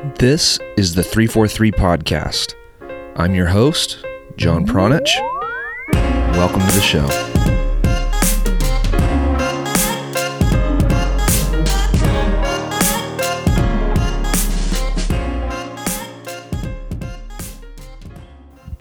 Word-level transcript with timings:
This 0.00 0.58
is 0.78 0.94
the 0.94 1.02
343 1.02 1.72
Podcast. 1.72 2.54
I'm 3.16 3.34
your 3.34 3.48
host, 3.48 4.02
John 4.38 4.64
Pranjic. 4.64 5.10
Welcome 6.32 6.60
to 6.60 6.74
the 6.74 6.80
show. 6.80 7.06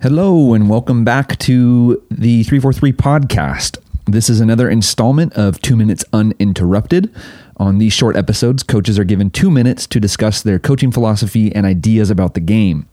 Hello, 0.02 0.54
and 0.54 0.70
welcome 0.70 1.04
back 1.04 1.38
to 1.40 2.02
the 2.10 2.44
343 2.44 2.94
Podcast. 2.94 3.78
This 4.06 4.30
is 4.30 4.40
another 4.40 4.70
installment 4.70 5.34
of 5.34 5.62
Two 5.62 5.76
Minutes 5.76 6.06
Uninterrupted. 6.14 7.14
On 7.60 7.78
these 7.78 7.92
short 7.92 8.16
episodes, 8.16 8.64
coaches 8.64 8.98
are 8.98 9.04
given 9.04 9.30
two 9.30 9.52
minutes 9.52 9.86
to 9.88 10.00
discuss 10.00 10.42
their 10.42 10.60
coaching 10.60 10.92
philosophy 10.92 11.54
and 11.54 11.66
ideas 11.66 12.10
about 12.10 12.34
the 12.34 12.40
game. 12.40 12.88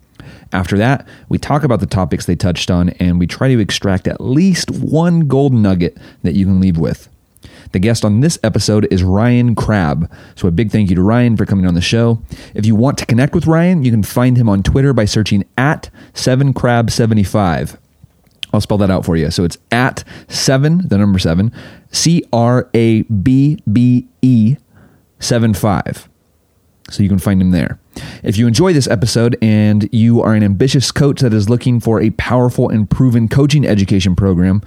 After 0.53 0.77
that, 0.79 1.07
we 1.29 1.39
talk 1.39 1.63
about 1.63 1.79
the 1.79 1.87
topics 1.87 2.27
they 2.27 2.35
touched 2.35 2.69
on 2.69 2.89
and 2.91 3.21
we 3.21 3.29
try 3.29 3.49
to 3.49 3.61
extract 3.61 4.09
at 4.09 4.21
least 4.21 4.71
one 4.71 5.29
gold 5.29 5.55
nugget 5.55 5.97
that 6.25 6.35
you 6.35 6.47
can 6.47 6.61
leave 6.61 6.79
with. 6.79 7.09
The 7.73 7.79
guest 7.79 8.05
on 8.05 8.21
this 8.21 8.39
episode 8.43 8.89
is 8.91 9.05
Ryan 9.05 9.55
Crabbe. 9.55 10.11
So, 10.35 10.49
a 10.49 10.51
big 10.53 10.71
thank 10.71 10.91
you 10.91 10.97
to 10.97 11.03
Ryan 11.03 11.37
for 11.37 11.47
coming 11.47 11.67
on 11.67 11.75
the 11.75 11.81
show. 11.81 12.21
If 12.55 12.67
you 12.67 12.75
want 12.75 12.99
to 12.99 13.07
connect 13.07 13.35
with 13.35 13.47
Ryan, 13.47 13.85
you 13.85 13.91
can 13.91 14.03
find 14.03 14.37
him 14.37 14.49
on 14.49 14.63
Twitter 14.63 14.93
by 14.93 15.05
searching 15.05 15.45
at 15.57 15.91
7crab75. 16.15 17.77
I'll 18.53 18.61
spell 18.61 18.79
that 18.79 18.91
out 18.91 19.05
for 19.05 19.17
you. 19.17 19.31
So 19.31 19.45
it's 19.45 19.59
at 19.71 20.05
seven, 20.29 20.89
the 20.89 20.97
number 20.97 21.19
seven, 21.19 21.53
C 21.97 22.23
R 22.33 22.69
A 22.75 23.03
B 23.03 23.59
B 23.71 24.07
E 24.21 24.57
seven 25.19 25.55
five. 25.55 26.09
So 26.91 27.03
you 27.03 27.09
can 27.09 27.19
find 27.19 27.43
him 27.43 27.51
there. 27.51 27.81
If 28.23 28.37
you 28.37 28.47
enjoy 28.47 28.73
this 28.73 28.87
episode 28.87 29.37
and 29.43 29.89
you 29.93 30.21
are 30.21 30.35
an 30.35 30.45
ambitious 30.45 30.93
coach 30.93 31.21
that 31.21 31.33
is 31.33 31.49
looking 31.49 31.81
for 31.81 32.01
a 32.01 32.11
powerful 32.11 32.69
and 32.69 32.89
proven 32.89 33.29
coaching 33.29 33.67
education 33.67 34.15
program, 34.15 34.63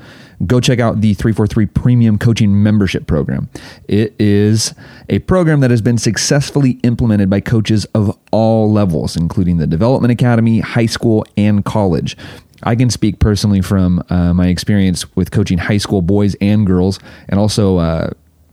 go 0.46 0.60
check 0.60 0.80
out 0.80 1.00
the 1.00 1.14
343 1.14 1.68
Premium 1.68 2.18
Coaching 2.18 2.62
Membership 2.62 3.08
Program. 3.08 3.48
It 3.88 4.16
is 4.20 4.74
a 5.08 5.20
program 5.20 5.62
that 5.62 5.72
has 5.72 5.82
been 5.82 5.98
successfully 5.98 6.72
implemented 6.84 7.30
by 7.30 7.40
coaches 7.40 7.86
of 7.94 8.18
all 8.32 8.70
levels, 8.70 9.16
including 9.16 9.58
the 9.58 9.68
Development 9.68 10.12
Academy, 10.12 10.60
high 10.60 10.88
school, 10.88 11.26
and 11.38 11.64
college. 11.64 12.18
I 12.64 12.76
can 12.76 12.90
speak 12.90 13.20
personally 13.20 13.62
from 13.62 14.04
uh, 14.10 14.34
my 14.34 14.48
experience 14.48 15.16
with 15.16 15.32
coaching 15.32 15.58
high 15.58 15.78
school 15.78 16.02
boys 16.02 16.36
and 16.42 16.66
girls, 16.66 17.00
and 17.28 17.40
also 17.40 17.78
uh, 17.78 18.12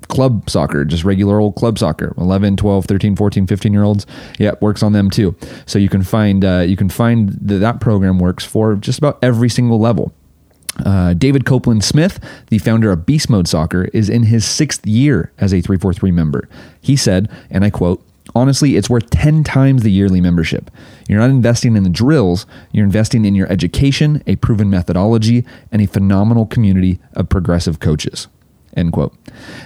club 0.08 0.48
soccer, 0.48 0.84
just 0.84 1.04
regular 1.04 1.40
old 1.40 1.56
club 1.56 1.78
soccer, 1.78 2.14
11, 2.18 2.56
12, 2.56 2.84
13, 2.86 3.16
14, 3.16 3.46
15 3.46 3.72
year 3.72 3.82
olds. 3.82 4.06
Yeah, 4.38 4.52
works 4.60 4.82
on 4.82 4.92
them 4.92 5.10
too. 5.10 5.34
So 5.66 5.78
you 5.78 5.88
can 5.88 6.02
find 6.02 6.44
uh, 6.44 6.60
you 6.60 6.76
can 6.76 6.88
find 6.88 7.30
that 7.30 7.58
that 7.58 7.80
program 7.80 8.18
works 8.18 8.44
for 8.44 8.74
just 8.76 8.98
about 8.98 9.18
every 9.22 9.48
single 9.48 9.78
level. 9.78 10.12
Uh, 10.84 11.14
David 11.14 11.46
Copeland 11.46 11.82
Smith, 11.82 12.20
the 12.48 12.58
founder 12.58 12.90
of 12.90 13.06
Beast 13.06 13.30
Mode 13.30 13.48
Soccer, 13.48 13.84
is 13.94 14.10
in 14.10 14.24
his 14.24 14.44
sixth 14.44 14.86
year 14.86 15.32
as 15.38 15.54
a 15.54 15.62
343 15.62 16.10
member. 16.10 16.48
He 16.82 16.96
said, 16.96 17.30
and 17.48 17.64
I 17.64 17.70
quote, 17.70 18.02
Honestly, 18.36 18.76
it's 18.76 18.90
worth 18.90 19.08
10 19.08 19.44
times 19.44 19.82
the 19.82 19.90
yearly 19.90 20.20
membership. 20.20 20.70
You're 21.08 21.20
not 21.20 21.30
investing 21.30 21.74
in 21.74 21.84
the 21.84 21.88
drills, 21.88 22.44
you're 22.70 22.84
investing 22.84 23.24
in 23.24 23.34
your 23.34 23.50
education, 23.50 24.22
a 24.26 24.36
proven 24.36 24.68
methodology, 24.68 25.42
and 25.72 25.80
a 25.80 25.86
phenomenal 25.86 26.44
community 26.44 26.98
of 27.14 27.30
progressive 27.30 27.80
coaches. 27.80 28.28
End 28.76 28.92
quote. 28.92 29.16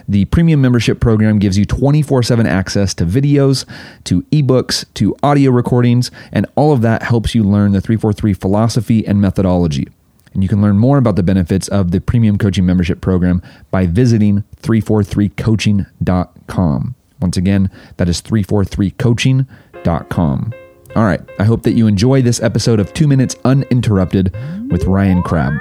The 0.08 0.26
premium 0.26 0.62
membership 0.62 1.00
program 1.00 1.40
gives 1.40 1.58
you 1.58 1.64
24 1.64 2.22
7 2.22 2.46
access 2.46 2.94
to 2.94 3.04
videos, 3.04 3.64
to 4.04 4.22
ebooks, 4.30 4.84
to 4.94 5.16
audio 5.20 5.50
recordings, 5.50 6.12
and 6.30 6.46
all 6.54 6.72
of 6.72 6.80
that 6.82 7.02
helps 7.02 7.34
you 7.34 7.42
learn 7.42 7.72
the 7.72 7.80
343 7.80 8.34
philosophy 8.34 9.04
and 9.04 9.20
methodology. 9.20 9.88
And 10.32 10.44
you 10.44 10.48
can 10.48 10.62
learn 10.62 10.78
more 10.78 10.98
about 10.98 11.16
the 11.16 11.24
benefits 11.24 11.66
of 11.66 11.90
the 11.90 12.00
premium 12.00 12.38
coaching 12.38 12.66
membership 12.66 13.00
program 13.00 13.42
by 13.72 13.86
visiting 13.86 14.44
343coaching.com. 14.62 16.94
Once 17.20 17.36
again, 17.36 17.70
that 17.96 18.08
is 18.08 18.22
343coaching.com. 18.22 20.52
All 20.96 21.04
right, 21.04 21.20
I 21.38 21.44
hope 21.44 21.62
that 21.62 21.74
you 21.74 21.86
enjoy 21.86 22.20
this 22.20 22.42
episode 22.42 22.80
of 22.80 22.92
Two 22.92 23.06
Minutes 23.06 23.36
Uninterrupted 23.44 24.34
with 24.70 24.82
Ryan 24.84 25.22
Crabbe. 25.22 25.56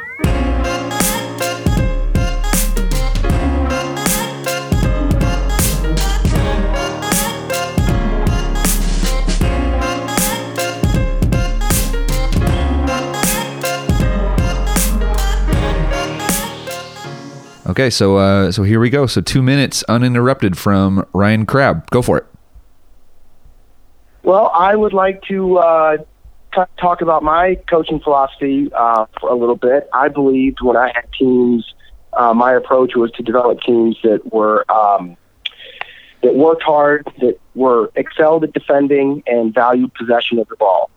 Okay, 17.70 17.92
so 17.92 18.18
uh, 18.18 18.52
so 18.52 18.64
here 18.64 18.80
we 18.80 18.90
go. 18.90 19.06
So 19.06 19.22
two 19.22 19.44
minutes 19.44 19.84
uninterrupted 19.88 20.58
from 20.58 21.06
Ryan 21.14 21.46
Crabbe. 21.46 21.88
Go 21.92 22.02
for 22.02 22.18
it. 22.18 22.26
Well, 24.24 24.52
I 24.56 24.76
would 24.76 24.92
like 24.92 25.22
to 25.24 25.58
uh, 25.60 25.98
t- 26.56 26.62
talk 26.82 27.02
about 27.02 27.22
my 27.22 27.56
coaching 27.70 28.00
philosophy 28.00 28.72
uh, 28.76 29.06
for 29.20 29.30
a 29.30 29.36
little 29.36 29.56
bit. 29.56 29.88
I 29.94 30.08
believed 30.08 30.58
when 30.64 30.78
I 30.78 30.92
had 30.96 31.06
teams, 31.14 31.64
uh, 32.14 32.34
my 32.34 32.54
approach 32.54 32.96
was 32.96 33.12
to 33.12 33.24
develop 33.24 33.62
teams 33.62 33.98
that 34.02 34.34
were 34.34 34.70
um, 34.72 35.16
that 36.24 36.36
worked 36.36 36.64
hard, 36.64 37.08
that 37.20 37.40
were 37.54 37.92
excelled 37.96 38.46
at 38.46 38.52
defending, 38.52 39.22
and 39.28 39.54
valued 39.54 39.94
possession 39.94 40.40
of 40.40 40.48
the 40.48 40.56
ball. 40.56 40.90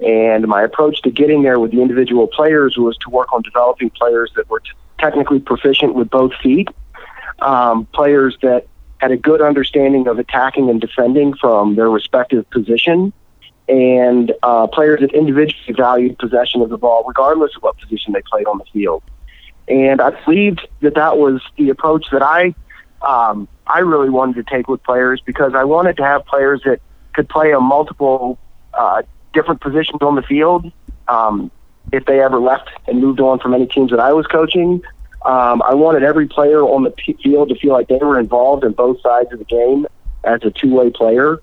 And 0.00 0.46
my 0.46 0.62
approach 0.62 1.02
to 1.02 1.10
getting 1.10 1.42
there 1.42 1.58
with 1.58 1.72
the 1.72 1.82
individual 1.82 2.28
players 2.28 2.76
was 2.76 2.96
to 2.98 3.10
work 3.10 3.32
on 3.32 3.42
developing 3.42 3.90
players 3.90 4.30
that 4.36 4.48
were 4.48 4.60
t- 4.60 4.70
technically 4.98 5.40
proficient 5.40 5.94
with 5.94 6.08
both 6.08 6.32
feet, 6.42 6.68
um, 7.40 7.86
players 7.86 8.36
that 8.42 8.66
had 8.98 9.10
a 9.10 9.16
good 9.16 9.40
understanding 9.40 10.06
of 10.06 10.18
attacking 10.18 10.70
and 10.70 10.80
defending 10.80 11.34
from 11.34 11.74
their 11.74 11.90
respective 11.90 12.48
position, 12.50 13.12
and 13.68 14.32
uh, 14.42 14.66
players 14.68 15.00
that 15.00 15.12
individually 15.12 15.74
valued 15.76 16.18
possession 16.18 16.62
of 16.62 16.68
the 16.68 16.78
ball, 16.78 17.04
regardless 17.06 17.54
of 17.56 17.62
what 17.62 17.76
position 17.78 18.12
they 18.12 18.22
played 18.30 18.46
on 18.46 18.58
the 18.58 18.64
field. 18.72 19.02
And 19.68 20.00
I 20.00 20.10
believed 20.24 20.66
that 20.80 20.94
that 20.94 21.18
was 21.18 21.42
the 21.56 21.70
approach 21.70 22.06
that 22.12 22.22
I 22.22 22.54
um, 23.02 23.46
I 23.66 23.80
really 23.80 24.10
wanted 24.10 24.34
to 24.36 24.54
take 24.54 24.66
with 24.66 24.82
players 24.82 25.20
because 25.24 25.54
I 25.54 25.64
wanted 25.64 25.96
to 25.98 26.04
have 26.04 26.24
players 26.26 26.62
that 26.64 26.80
could 27.14 27.28
play 27.28 27.52
a 27.52 27.60
multiple 27.60 28.38
uh, 28.74 29.02
different 29.32 29.60
positions 29.60 30.00
on 30.02 30.14
the 30.14 30.22
field. 30.22 30.70
Um, 31.06 31.50
if 31.92 32.04
they 32.04 32.20
ever 32.20 32.38
left 32.38 32.68
and 32.86 33.00
moved 33.00 33.20
on 33.20 33.38
from 33.38 33.54
any 33.54 33.66
teams 33.66 33.90
that 33.90 34.00
I 34.00 34.12
was 34.12 34.26
coaching, 34.26 34.82
um, 35.24 35.62
I 35.62 35.74
wanted 35.74 36.02
every 36.02 36.28
player 36.28 36.62
on 36.62 36.84
the 36.84 36.90
p- 36.90 37.18
field 37.22 37.48
to 37.48 37.54
feel 37.56 37.72
like 37.72 37.88
they 37.88 37.98
were 37.98 38.18
involved 38.18 38.64
in 38.64 38.72
both 38.72 39.00
sides 39.00 39.32
of 39.32 39.38
the 39.38 39.44
game 39.44 39.86
as 40.24 40.40
a 40.44 40.50
two-way 40.50 40.90
player, 40.90 41.40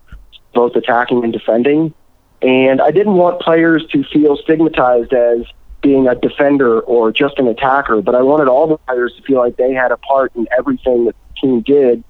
both 0.54 0.76
attacking 0.76 1.24
and 1.24 1.34
defending. 1.34 1.94
And 2.42 2.82
I 2.82 2.92
didn't 2.92 3.16
want 3.16 3.42
players 3.42 3.86
to 3.88 4.04
feel 4.04 4.38
stigmatized 4.38 5.14
as 5.14 5.46
being 5.82 6.08
a 6.08 6.16
defender 6.16 6.80
or 6.82 7.12
just 7.12 7.38
an 7.38 7.48
attacker, 7.48 8.02
but 8.02 8.16
I 8.16 8.22
wanted 8.22 8.48
all 8.48 8.68
the 8.68 8.78
players 8.78 9.14
to 9.18 9.22
feel 9.24 9.38
like 9.38 9.56
they 9.58 9.74
had 9.74 9.92
a 9.92 9.98
part 9.98 10.36
in 10.36 10.48
everything 10.58 11.06
that 11.06 11.16
the 11.16 11.42
team 11.42 11.62
did 11.62 12.04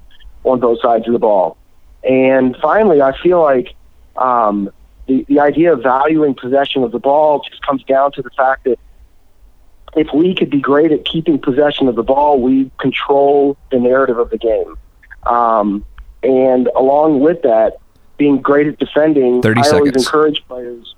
on 0.43 0.59
both 0.59 0.81
sides 0.81 1.07
of 1.07 1.13
the 1.13 1.19
ball. 1.19 1.57
And 2.03 2.55
finally, 2.61 3.01
I 3.01 3.17
feel 3.21 3.41
like 3.41 3.75
um, 4.15 4.71
the, 5.07 5.25
the 5.27 5.39
idea 5.39 5.73
of 5.73 5.83
valuing 5.83 6.33
possession 6.33 6.83
of 6.83 6.91
the 6.91 6.99
ball 6.99 7.43
just 7.47 7.65
comes 7.65 7.83
down 7.83 8.11
to 8.13 8.21
the 8.21 8.29
fact 8.31 8.63
that 8.65 8.79
if 9.95 10.07
we 10.13 10.35
could 10.35 10.49
be 10.49 10.59
great 10.59 10.91
at 10.91 11.05
keeping 11.05 11.39
possession 11.39 11.87
of 11.87 11.95
the 11.95 12.03
ball, 12.03 12.41
we 12.41 12.71
control 12.79 13.57
the 13.71 13.79
narrative 13.79 14.17
of 14.17 14.29
the 14.29 14.37
game. 14.37 14.77
Um, 15.25 15.85
and 16.21 16.67
along 16.75 17.19
with 17.19 17.43
that, 17.43 17.77
being 18.17 18.41
great 18.41 18.67
at 18.67 18.79
defending, 18.79 19.41
30 19.41 19.61
I 19.61 19.69
always 19.69 19.93
encourage 19.95 20.45
players 20.47 20.95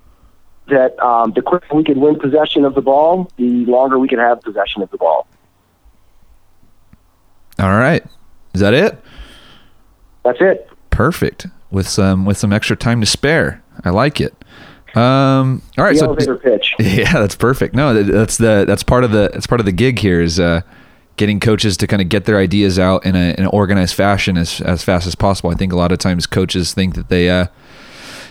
that 0.67 0.99
um, 0.99 1.31
the 1.33 1.41
quicker 1.41 1.75
we 1.75 1.83
could 1.83 1.97
win 1.97 2.19
possession 2.19 2.65
of 2.65 2.75
the 2.75 2.81
ball, 2.81 3.31
the 3.37 3.65
longer 3.65 3.97
we 3.97 4.07
could 4.07 4.19
have 4.19 4.41
possession 4.41 4.81
of 4.81 4.91
the 4.91 4.97
ball. 4.97 5.27
All 7.59 7.71
right, 7.71 8.05
is 8.53 8.61
that 8.61 8.73
it? 8.73 8.99
That's 10.23 10.39
it. 10.41 10.69
Perfect. 10.89 11.47
With 11.71 11.87
some 11.87 12.25
with 12.25 12.37
some 12.37 12.53
extra 12.53 12.75
time 12.75 13.01
to 13.01 13.07
spare. 13.07 13.63
I 13.83 13.89
like 13.89 14.21
it. 14.21 14.33
Um, 14.95 15.61
all 15.77 15.83
right, 15.83 15.93
The 15.93 15.99
so 15.99 16.05
elevator 16.05 16.37
pitch. 16.37 16.73
yeah, 16.79 17.13
that's 17.13 17.35
perfect. 17.35 17.75
No, 17.75 18.01
that's 18.03 18.37
the 18.37 18.65
that's 18.65 18.83
part 18.83 19.03
of 19.03 19.11
the 19.11 19.29
that's 19.33 19.47
part 19.47 19.59
of 19.59 19.65
the 19.65 19.71
gig 19.71 19.99
here 19.99 20.21
is 20.21 20.39
uh, 20.39 20.61
getting 21.17 21.39
coaches 21.39 21.77
to 21.77 21.87
kind 21.87 22.01
of 22.01 22.09
get 22.09 22.25
their 22.25 22.37
ideas 22.37 22.79
out 22.79 23.05
in, 23.05 23.15
a, 23.15 23.31
in 23.31 23.43
an 23.43 23.47
organized 23.47 23.95
fashion 23.95 24.37
as 24.37 24.61
as 24.61 24.83
fast 24.83 25.05
as 25.05 25.13
possible. 25.15 25.49
I 25.51 25.55
think 25.55 25.73
a 25.73 25.75
lot 25.75 25.91
of 25.91 25.99
times 25.99 26.25
coaches 26.25 26.73
think 26.73 26.95
that 26.95 27.09
they 27.09 27.29
uh, 27.29 27.47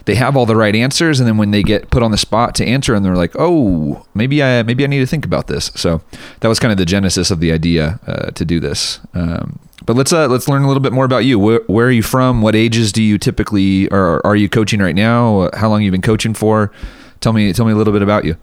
they 0.06 0.14
have 0.14 0.36
all 0.36 0.46
the 0.46 0.56
right 0.56 0.74
answers, 0.74 1.20
and 1.20 1.28
then 1.28 1.36
when 1.36 1.50
they 1.50 1.62
get 1.62 1.90
put 1.90 2.02
on 2.02 2.10
the 2.10 2.18
spot 2.18 2.54
to 2.56 2.64
answer, 2.64 2.94
and 2.94 3.04
they're 3.04 3.16
like, 3.16 3.32
"Oh, 3.38 4.04
maybe 4.14 4.42
I 4.42 4.62
maybe 4.62 4.82
I 4.82 4.86
need 4.86 5.00
to 5.00 5.06
think 5.06 5.24
about 5.24 5.46
this." 5.48 5.70
So 5.74 6.00
that 6.40 6.48
was 6.48 6.58
kind 6.58 6.72
of 6.72 6.78
the 6.78 6.84
genesis 6.84 7.30
of 7.30 7.40
the 7.40 7.52
idea 7.52 8.00
uh, 8.06 8.30
to 8.30 8.44
do 8.44 8.58
this. 8.60 9.00
Um, 9.14 9.58
But 9.86 9.94
let's 9.94 10.12
uh, 10.12 10.26
let's 10.26 10.48
learn 10.48 10.62
a 10.62 10.66
little 10.66 10.82
bit 10.82 10.92
more 10.92 11.04
about 11.04 11.24
you. 11.24 11.38
Where, 11.38 11.60
where 11.68 11.86
are 11.86 11.92
you 11.92 12.02
from? 12.02 12.42
What 12.42 12.56
ages 12.56 12.90
do 12.90 13.02
you 13.02 13.18
typically 13.18 13.88
or 13.90 14.24
are 14.26 14.34
you 14.34 14.48
coaching 14.48 14.80
right 14.80 14.94
now? 14.96 15.48
How 15.54 15.68
long 15.68 15.82
you 15.82 15.92
been 15.92 16.02
coaching 16.02 16.34
for? 16.34 16.72
Tell 17.20 17.32
me 17.32 17.52
tell 17.52 17.64
me 17.64 17.72
a 17.72 17.76
little 17.76 17.92
bit 17.92 18.02
about 18.02 18.24
you. 18.24 18.36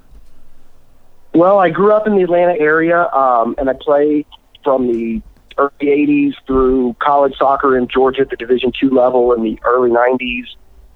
Well, 1.34 1.60
I 1.60 1.69
grew 1.69 1.92
up 1.92 2.07
in 2.07 2.16
the 2.16 2.22
Atlanta 2.22 2.54
area, 2.54 3.07
um, 3.10 3.56
and 3.57 3.69
I 3.69 3.74
played 3.74 4.25
from 4.63 4.88
the 4.88 5.22
early 5.57 5.72
'80s 5.81 6.34
through 6.48 6.95
college 7.00 7.36
soccer 7.38 7.78
in 7.78 7.90
Georgia 7.90 8.22
at 8.22 8.30
the 8.30 8.38
Division 8.38 8.72
two 8.80 8.90
level 8.90 9.34
in 9.34 9.44
the 9.44 9.60
early 9.66 9.90
'90s, 9.90 10.45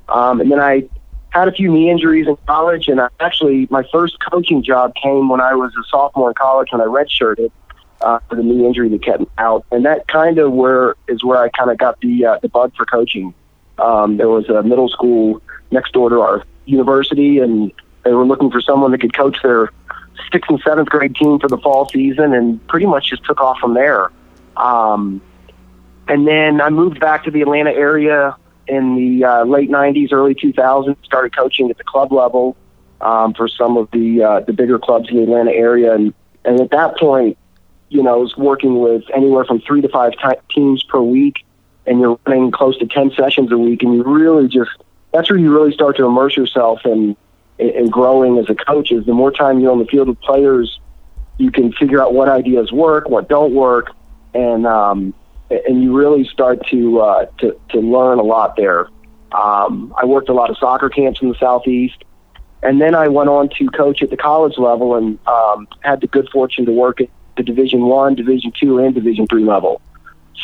um, 0.08 0.40
and 0.40 0.50
then 0.50 0.62
I 0.62 0.88
had 1.32 1.50
a 1.50 1.52
few 1.52 1.70
knee 1.70 1.90
injuries 1.90 2.26
in 2.26 2.38
college. 2.48 2.88
And 2.88 3.02
I 3.02 3.10
actually, 3.20 3.68
my 3.70 3.84
first 3.92 4.18
coaching 4.32 4.64
job 4.64 4.94
came 4.96 5.28
when 5.28 5.42
I 5.42 5.56
was 5.56 5.74
a 5.76 5.84
sophomore 5.90 6.30
in 6.30 6.36
college 6.36 6.70
when 6.72 6.80
I 6.80 6.86
redshirted 6.86 7.52
uh, 8.02 8.20
for 8.30 8.36
the 8.36 8.44
knee 8.44 8.66
injury 8.66 8.90
that 8.90 9.04
kept 9.04 9.22
me 9.22 9.28
out, 9.38 9.66
and 9.72 9.86
that 9.86 10.08
kind 10.08 10.38
of 10.38 10.52
where 10.52 10.96
is 11.08 11.24
where 11.24 11.38
I 11.38 11.50
kind 11.50 11.72
of 11.72 11.78
got 11.78 12.00
the 12.02 12.26
uh, 12.26 12.40
the 12.42 12.50
bug 12.50 12.74
for 12.76 12.86
coaching. 12.86 13.34
Um, 13.78 14.18
there 14.18 14.30
was 14.30 14.50
a 14.50 14.64
middle 14.64 14.90
school 14.90 15.42
next 15.72 15.94
door 15.94 16.10
to 16.10 16.22
our 16.22 16.44
university, 16.66 17.40
and 17.40 17.72
they 18.04 18.14
were 18.14 18.26
looking 18.26 18.52
for 18.52 18.62
someone 18.62 18.92
that 18.92 19.02
could 19.02 19.16
coach 19.16 19.38
their 19.44 19.72
sixth 20.32 20.50
and 20.50 20.60
seventh 20.66 20.90
grade 20.90 21.16
team 21.16 21.40
for 21.40 21.48
the 21.48 21.58
fall 21.58 21.88
season, 21.90 22.34
and 22.34 22.66
pretty 22.68 22.86
much 22.86 23.10
just 23.10 23.24
took 23.24 23.42
off 23.42 23.60
from 23.60 23.74
there. 23.74 24.12
Um, 24.56 25.22
and 26.08 26.28
then 26.28 26.62
I 26.62 26.70
moved 26.70 27.00
back 27.00 27.24
to 27.26 27.32
the 27.32 27.42
Atlanta 27.42 27.72
area 27.72 28.36
in 28.68 28.96
the 28.96 29.26
uh, 29.26 29.44
late 29.46 29.70
'90s, 29.70 30.12
early 30.12 30.36
2000s. 30.36 30.96
Started 31.04 31.36
coaching 31.36 31.70
at 31.70 31.78
the 31.78 31.84
club 31.84 32.12
level 32.12 32.56
um, 33.02 33.34
for 33.34 33.48
some 33.48 33.78
of 33.78 33.90
the 33.92 34.24
uh, 34.24 34.40
the 34.42 34.54
bigger 34.54 34.80
clubs 34.80 35.10
in 35.10 35.18
the 35.18 35.24
Atlanta 35.24 35.52
area, 35.52 35.94
and 35.94 36.14
and 36.46 36.60
at 36.62 36.72
that 36.72 36.98
point, 36.98 37.38
you 37.90 38.04
know, 38.04 38.26
is 38.26 38.36
working 38.38 38.80
with 38.80 39.04
anywhere 39.14 39.46
from 39.46 39.62
three 39.62 39.82
to 39.82 39.90
five 39.90 40.14
t- 40.14 40.40
teams 40.54 40.84
per 40.84 41.02
week, 41.02 41.46
and 41.86 42.00
you're 42.00 42.20
running 42.26 42.52
close 42.52 42.78
to 42.80 42.88
ten 42.88 43.12
sessions 43.12 43.52
a 43.52 43.58
week, 43.58 43.84
and 43.84 43.94
you 43.96 44.04
really 44.04 44.48
just 44.48 44.72
that's 45.14 45.30
where 45.30 45.40
you 45.40 45.54
really 45.54 45.72
start 45.72 45.98
to 45.98 46.06
immerse 46.06 46.36
yourself 46.36 46.86
in 46.86 47.16
in 47.58 47.90
growing 47.90 48.38
as 48.38 48.50
a 48.50 48.56
coach. 48.56 48.92
Is 48.92 49.06
the 49.06 49.14
more 49.14 49.32
time 49.32 49.60
you're 49.60 49.72
on 49.72 49.80
the 49.80 49.86
field 49.86 50.10
with 50.10 50.20
players, 50.22 50.80
you 51.38 51.52
can 51.52 51.72
figure 51.74 52.02
out 52.02 52.14
what 52.14 52.30
ideas 52.30 52.72
work, 52.72 53.10
what 53.10 53.30
don't 53.30 53.54
work, 53.54 53.92
and 54.34 54.68
um, 54.68 55.14
and 55.50 55.82
you 55.82 55.98
really 55.98 56.26
start 56.26 56.66
to 56.68 57.00
uh, 57.00 57.26
to 57.40 57.60
to 57.70 57.80
learn 57.80 58.20
a 58.20 58.24
lot 58.24 58.56
there. 58.56 58.90
Um, 59.32 59.94
I 59.98 60.06
worked 60.06 60.30
a 60.30 60.34
lot 60.34 60.50
of 60.50 60.58
soccer 60.58 60.90
camps 60.90 61.22
in 61.22 61.30
the 61.30 61.36
southeast, 61.36 62.04
and 62.64 62.82
then 62.82 62.96
I 62.96 63.08
went 63.08 63.30
on 63.30 63.50
to 63.58 63.68
coach 63.70 64.02
at 64.02 64.10
the 64.10 64.18
college 64.18 64.58
level 64.58 64.96
and 64.96 65.20
um, 65.28 65.68
had 65.82 66.02
the 66.02 66.08
good 66.08 66.30
fortune 66.30 66.66
to 66.66 66.72
work 66.72 67.02
at 67.02 67.10
the 67.38 67.44
Division 67.44 67.82
One, 67.84 68.16
Division 68.16 68.52
Two, 68.60 68.80
and 68.80 68.94
Division 68.94 69.28
Three 69.28 69.46
level. 69.46 69.82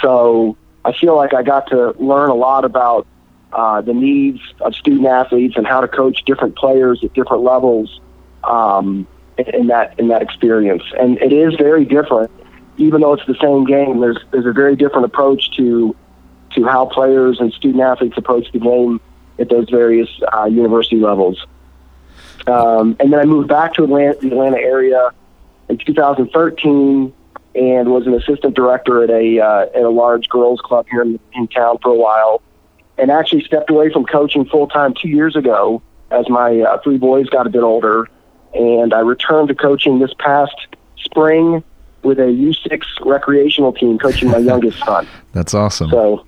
So 0.02 0.58
I 0.86 0.94
feel 0.94 1.16
like 1.16 1.34
I 1.34 1.44
got 1.44 1.68
to 1.68 1.94
learn 2.00 2.30
a 2.30 2.36
lot 2.36 2.66
about 2.66 3.08
uh, 3.52 3.82
the 3.82 3.94
needs 3.94 4.40
of 4.62 4.76
student 4.76 5.08
athletes 5.08 5.56
and 5.58 5.68
how 5.68 5.82
to 5.82 5.88
coach 5.88 6.24
different 6.26 6.56
players 6.56 7.04
at 7.04 7.14
different 7.14 7.44
levels 7.44 8.02
um, 8.44 9.08
in 9.38 9.68
that 9.68 10.00
in 10.00 10.08
that 10.08 10.22
experience. 10.22 10.84
And 11.00 11.22
it 11.22 11.32
is 11.32 11.54
very 11.56 11.86
different, 11.86 12.32
even 12.78 13.02
though 13.02 13.14
it's 13.14 13.26
the 13.26 13.38
same 13.42 13.66
game. 13.66 14.00
There's 14.00 14.20
there's 14.32 14.46
a 14.46 14.54
very 14.54 14.76
different 14.76 15.06
approach 15.06 15.56
to 15.58 15.96
to 16.56 16.66
how 16.66 16.86
players 16.86 17.40
and 17.40 17.52
student 17.54 17.84
athletes 17.84 18.18
approach 18.18 18.52
the 18.52 18.60
game 18.60 19.00
at 19.40 19.50
those 19.50 19.70
various 19.70 20.10
uh, 20.32 20.46
university 20.46 20.98
levels. 20.98 21.44
Um, 22.46 22.96
and 23.00 23.12
then 23.12 23.20
I 23.20 23.26
moved 23.26 23.48
back 23.48 23.74
to 23.76 23.84
Atlanta, 23.86 24.20
the 24.20 24.28
Atlanta 24.28 24.58
area 24.58 25.12
in 25.70 25.78
2013 25.78 27.14
and 27.56 27.92
was 27.92 28.08
an 28.08 28.14
assistant 28.14 28.56
director 28.56 29.04
at 29.04 29.10
a 29.10 29.40
uh, 29.40 29.66
at 29.76 29.84
a 29.84 29.90
large 29.90 30.28
girls 30.30 30.60
club 30.62 30.88
here 30.90 31.02
in, 31.02 31.20
in 31.34 31.48
town 31.48 31.78
for 31.82 31.92
a 31.92 31.96
while, 31.96 32.42
and 32.98 33.12
actually 33.12 33.44
stepped 33.44 33.70
away 33.70 33.92
from 33.92 34.06
coaching 34.06 34.46
full 34.46 34.68
time 34.68 34.94
two 35.00 35.10
years 35.10 35.36
ago 35.36 35.82
as 36.12 36.30
my 36.30 36.62
uh, 36.62 36.80
three 36.84 36.98
boys 36.98 37.28
got 37.30 37.46
a 37.46 37.50
bit 37.50 37.64
older, 37.64 38.08
and 38.54 38.94
I 38.94 39.00
returned 39.00 39.50
to 39.50 39.56
coaching 39.56 40.00
this 40.00 40.14
past 40.18 40.56
spring 40.98 41.64
with 42.04 42.20
a 42.20 42.24
U6 42.24 42.84
recreational 43.06 43.74
team, 43.74 43.98
coaching 43.98 44.30
my 44.30 44.38
youngest 44.52 44.80
son. 44.80 45.08
That's 45.32 45.54
awesome. 45.54 45.90
So 45.90 46.26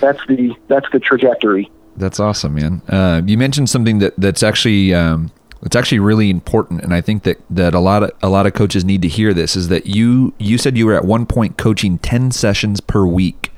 that's 0.00 0.20
the 0.26 0.54
that's 0.68 0.86
the 0.92 1.00
trajectory. 1.00 1.70
That's 1.96 2.18
awesome, 2.18 2.54
man. 2.54 2.82
Uh, 2.88 3.22
you 3.24 3.38
mentioned 3.38 3.70
something 3.70 3.98
that 4.00 4.14
that's 4.18 4.42
actually 4.42 4.94
um, 4.94 5.30
it's 5.64 5.76
actually 5.76 5.98
really 5.98 6.30
important, 6.30 6.82
and 6.82 6.92
I 6.94 7.00
think 7.00 7.22
that 7.22 7.40
that 7.50 7.74
a 7.74 7.80
lot 7.80 8.02
of 8.02 8.10
a 8.22 8.28
lot 8.28 8.46
of 8.46 8.54
coaches 8.54 8.84
need 8.84 9.02
to 9.02 9.08
hear 9.08 9.32
this. 9.32 9.56
Is 9.56 9.68
that 9.68 9.86
you 9.86 10.34
you 10.38 10.58
said 10.58 10.76
you 10.76 10.86
were 10.86 10.94
at 10.94 11.04
one 11.04 11.26
point 11.26 11.56
coaching 11.56 11.98
ten 11.98 12.30
sessions 12.30 12.80
per 12.80 13.06
week, 13.06 13.52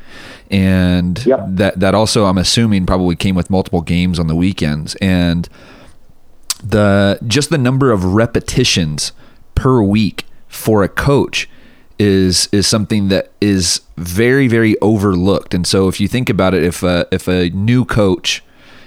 and 0.50 1.24
Yep. 1.26 1.40
that 1.48 1.80
that 1.80 1.94
also 1.94 2.26
I'm 2.26 2.38
assuming 2.38 2.86
probably 2.86 3.16
came 3.16 3.34
with 3.34 3.50
multiple 3.50 3.82
games 3.82 4.18
on 4.18 4.26
the 4.28 4.36
weekends, 4.36 4.94
and 4.96 5.48
the 6.62 7.18
just 7.26 7.50
the 7.50 7.58
number 7.58 7.92
of 7.92 8.04
repetitions 8.04 9.12
per 9.54 9.82
week 9.82 10.24
for 10.48 10.82
a 10.82 10.88
coach 10.88 11.48
is 11.98 12.48
is 12.52 12.66
something 12.66 13.08
that 13.08 13.30
is 13.40 13.80
very 13.96 14.48
very 14.48 14.78
overlooked 14.80 15.54
and 15.54 15.66
so 15.66 15.88
if 15.88 15.98
you 16.00 16.06
think 16.08 16.28
about 16.28 16.52
it 16.54 16.62
if 16.62 16.82
a, 16.82 17.06
if 17.10 17.26
a 17.26 17.48
new 17.50 17.84
coach 17.84 18.42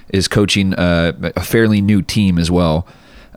is 0.09 0.27
coaching 0.27 0.73
a, 0.77 1.13
a 1.35 1.41
fairly 1.41 1.81
new 1.81 2.01
team 2.01 2.37
as 2.37 2.51
well 2.51 2.87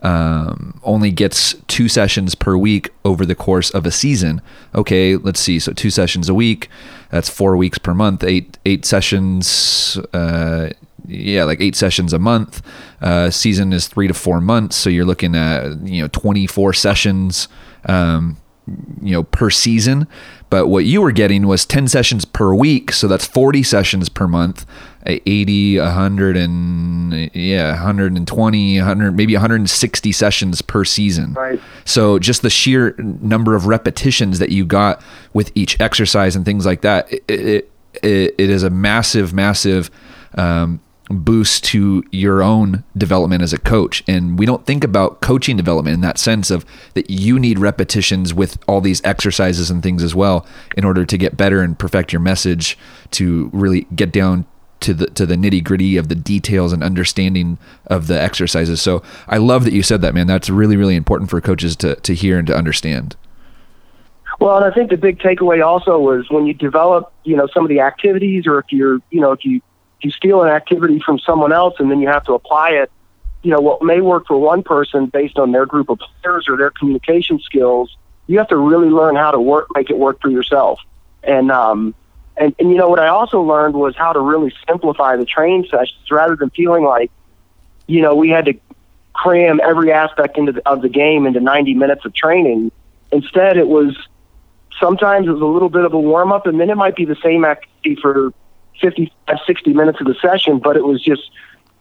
um, 0.03 0.79
only 0.83 1.11
gets 1.11 1.55
two 1.67 1.87
sessions 1.87 2.35
per 2.35 2.55
week 2.55 2.89
over 3.03 3.25
the 3.25 3.35
course 3.35 3.69
of 3.71 3.85
a 3.85 3.91
season. 3.91 4.41
Okay 4.75 5.15
let's 5.15 5.39
see. 5.39 5.59
So 5.59 5.73
two 5.73 5.89
sessions 5.89 6.29
a 6.29 6.33
week 6.33 6.69
that's 7.09 7.29
four 7.29 7.57
weeks 7.57 7.77
per 7.77 7.93
month. 7.93 8.23
Eight 8.23 8.57
eight 8.65 8.85
sessions 8.85 9.97
uh, 10.13 10.69
yeah, 11.07 11.43
like 11.43 11.61
eight 11.61 11.75
sessions 11.75 12.13
a 12.13 12.19
month. 12.19 12.61
Uh, 13.01 13.29
season 13.29 13.73
is 13.73 13.87
three 13.87 14.07
to 14.07 14.13
four 14.13 14.39
months, 14.39 14.75
so 14.75 14.89
you're 14.89 15.05
looking 15.05 15.35
at 15.35 15.85
you 15.85 16.01
know 16.01 16.07
24 16.09 16.73
sessions, 16.73 17.47
um, 17.85 18.37
you 19.01 19.11
know, 19.11 19.23
per 19.23 19.49
season. 19.49 20.07
But 20.49 20.67
what 20.67 20.85
you 20.85 21.01
were 21.01 21.11
getting 21.11 21.47
was 21.47 21.65
10 21.65 21.87
sessions 21.87 22.25
per 22.25 22.53
week, 22.53 22.91
so 22.91 23.07
that's 23.07 23.25
40 23.25 23.63
sessions 23.63 24.07
per 24.07 24.27
month, 24.27 24.65
uh, 25.05 25.15
80, 25.25 25.79
100 25.79 26.37
and 26.37 27.31
yeah, 27.33 27.71
120, 27.71 28.77
100, 28.77 29.11
maybe 29.17 29.33
160 29.33 30.11
sessions 30.11 30.61
per 30.61 30.85
season. 30.85 31.33
Right. 31.33 31.59
So 31.85 32.19
just 32.19 32.43
the 32.43 32.49
sheer 32.49 32.95
number 32.99 33.55
of 33.55 33.65
repetitions 33.65 34.39
that 34.39 34.49
you 34.49 34.65
got 34.65 35.01
with 35.33 35.51
each 35.55 35.79
exercise 35.81 36.35
and 36.35 36.45
things 36.45 36.65
like 36.65 36.81
that, 36.81 37.11
it 37.11 37.23
it, 37.27 37.71
it, 38.01 38.35
it 38.37 38.49
is 38.49 38.63
a 38.63 38.69
massive, 38.69 39.33
massive 39.33 39.89
um, 40.35 40.79
boost 41.09 41.63
to 41.65 42.03
your 42.11 42.41
own 42.41 42.83
development 42.97 43.43
as 43.43 43.53
a 43.53 43.59
coach. 43.59 44.03
And 44.07 44.39
we 44.39 44.45
don't 44.45 44.65
think 44.65 44.83
about 44.83 45.21
coaching 45.21 45.57
development 45.57 45.95
in 45.95 46.01
that 46.01 46.17
sense 46.17 46.49
of 46.49 46.65
that 46.93 47.09
you 47.09 47.39
need 47.39 47.59
repetitions 47.59 48.33
with 48.33 48.57
all 48.67 48.81
these 48.81 49.01
exercises 49.03 49.69
and 49.69 49.83
things 49.83 50.01
as 50.01 50.15
well 50.15 50.45
in 50.77 50.85
order 50.85 51.05
to 51.05 51.17
get 51.17 51.35
better 51.35 51.61
and 51.61 51.77
perfect 51.77 52.13
your 52.13 52.21
message 52.21 52.77
to 53.11 53.49
really 53.53 53.81
get 53.95 54.11
down 54.11 54.45
to 54.79 54.93
the 54.93 55.07
to 55.07 55.25
the 55.25 55.35
nitty 55.35 55.63
gritty 55.63 55.95
of 55.95 56.09
the 56.09 56.15
details 56.15 56.73
and 56.73 56.83
understanding 56.83 57.57
of 57.87 58.07
the 58.07 58.21
exercises. 58.21 58.81
So 58.81 59.01
I 59.27 59.37
love 59.37 59.63
that 59.63 59.73
you 59.73 59.81
said 59.81 60.01
that, 60.01 60.13
man. 60.13 60.27
That's 60.27 60.49
really 60.49 60.75
really 60.75 60.95
important 60.95 61.29
for 61.29 61.39
coaches 61.39 61.75
to 61.77 61.95
to 61.95 62.13
hear 62.13 62.37
and 62.37 62.47
to 62.47 62.55
understand. 62.55 63.15
Well, 64.39 64.57
and 64.57 64.65
I 64.65 64.71
think 64.71 64.89
the 64.89 64.97
big 64.97 65.19
takeaway 65.19 65.65
also 65.65 65.99
was 65.99 66.29
when 66.29 66.45
you 66.45 66.53
develop, 66.53 67.13
you 67.23 67.37
know, 67.37 67.47
some 67.53 67.63
of 67.63 67.69
the 67.69 67.79
activities, 67.79 68.45
or 68.47 68.59
if 68.59 68.65
you're, 68.71 68.99
you 69.09 69.21
know, 69.21 69.31
if 69.31 69.45
you 69.45 69.61
you 70.03 70.11
steal 70.11 70.41
an 70.41 70.49
activity 70.49 70.99
from 70.99 71.19
someone 71.19 71.51
else 71.51 71.75
and 71.79 71.89
then 71.89 71.99
you 71.99 72.07
have 72.07 72.25
to 72.25 72.33
apply 72.33 72.71
it, 72.71 72.91
you 73.41 73.51
know, 73.51 73.59
what 73.59 73.81
may 73.81 74.01
work 74.01 74.27
for 74.27 74.37
one 74.37 74.63
person 74.63 75.07
based 75.07 75.37
on 75.37 75.51
their 75.51 75.65
group 75.65 75.89
of 75.89 75.99
players 75.99 76.47
or 76.47 76.57
their 76.57 76.71
communication 76.71 77.39
skills, 77.39 77.95
you 78.27 78.37
have 78.37 78.47
to 78.47 78.57
really 78.57 78.89
learn 78.89 79.15
how 79.15 79.31
to 79.31 79.39
work, 79.39 79.67
make 79.75 79.89
it 79.89 79.97
work 79.97 80.21
for 80.21 80.29
yourself. 80.29 80.79
And 81.23 81.51
um, 81.51 81.93
and 82.35 82.55
and 82.57 82.69
you 82.69 82.77
know 82.77 82.89
what 82.89 82.99
I 82.99 83.07
also 83.07 83.41
learned 83.41 83.75
was 83.75 83.95
how 83.95 84.13
to 84.13 84.19
really 84.19 84.53
simplify 84.67 85.15
the 85.15 85.25
training 85.25 85.67
sessions 85.69 86.09
rather 86.09 86.35
than 86.35 86.49
feeling 86.49 86.83
like, 86.83 87.11
you 87.87 88.01
know, 88.01 88.15
we 88.15 88.29
had 88.29 88.45
to 88.45 88.53
cram 89.13 89.59
every 89.63 89.91
aspect 89.91 90.37
into 90.37 90.53
the, 90.53 90.67
of 90.67 90.81
the 90.81 90.89
game 90.89 91.25
into 91.25 91.39
90 91.39 91.75
minutes 91.75 92.03
of 92.05 92.13
training. 92.13 92.71
Instead, 93.11 93.57
it 93.57 93.67
was 93.67 93.95
sometimes 94.79 95.27
it 95.27 95.31
was 95.31 95.41
a 95.41 95.45
little 95.45 95.69
bit 95.69 95.85
of 95.85 95.93
a 95.93 95.99
warm 95.99 96.31
up, 96.31 96.47
and 96.47 96.59
then 96.59 96.69
it 96.69 96.75
might 96.75 96.95
be 96.95 97.05
the 97.05 97.17
same 97.23 97.45
activity 97.45 97.95
for 98.01 98.33
55, 98.81 99.37
60 99.45 99.73
minutes 99.73 99.99
of 100.01 100.07
the 100.07 100.15
session, 100.21 100.59
but 100.59 100.77
it 100.77 100.83
was 100.83 101.01
just 101.01 101.31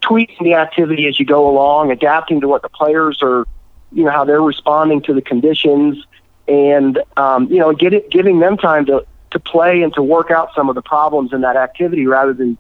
tweaking 0.01 0.45
the 0.45 0.55
activity 0.55 1.07
as 1.07 1.19
you 1.19 1.27
go 1.27 1.49
along, 1.49 1.91
adapting 1.91 2.41
to 2.41 2.49
what 2.49 2.63
the 2.63 2.69
players 2.69 3.21
are, 3.23 3.47
you 3.93 4.05
know, 4.05 4.11
how 4.11 4.25
they're 4.25 4.43
responding 4.43 5.03
to 5.03 5.15
the 5.15 5.23
conditions, 5.23 6.05
and 6.49 6.99
um, 7.17 7.51
you 7.51 7.59
know, 7.59 7.73
get 7.73 7.93
it, 7.93 8.11
giving 8.11 8.41
them 8.41 8.57
time 8.57 8.87
to 8.87 9.07
to 9.31 9.41
play 9.41 9.83
and 9.83 9.95
to 9.95 10.03
work 10.03 10.31
out 10.31 10.51
some 10.55 10.69
of 10.69 10.75
the 10.75 10.83
problems 10.83 11.33
in 11.33 11.41
that 11.41 11.57
activity 11.57 12.07
rather 12.07 12.35
than 12.35 12.59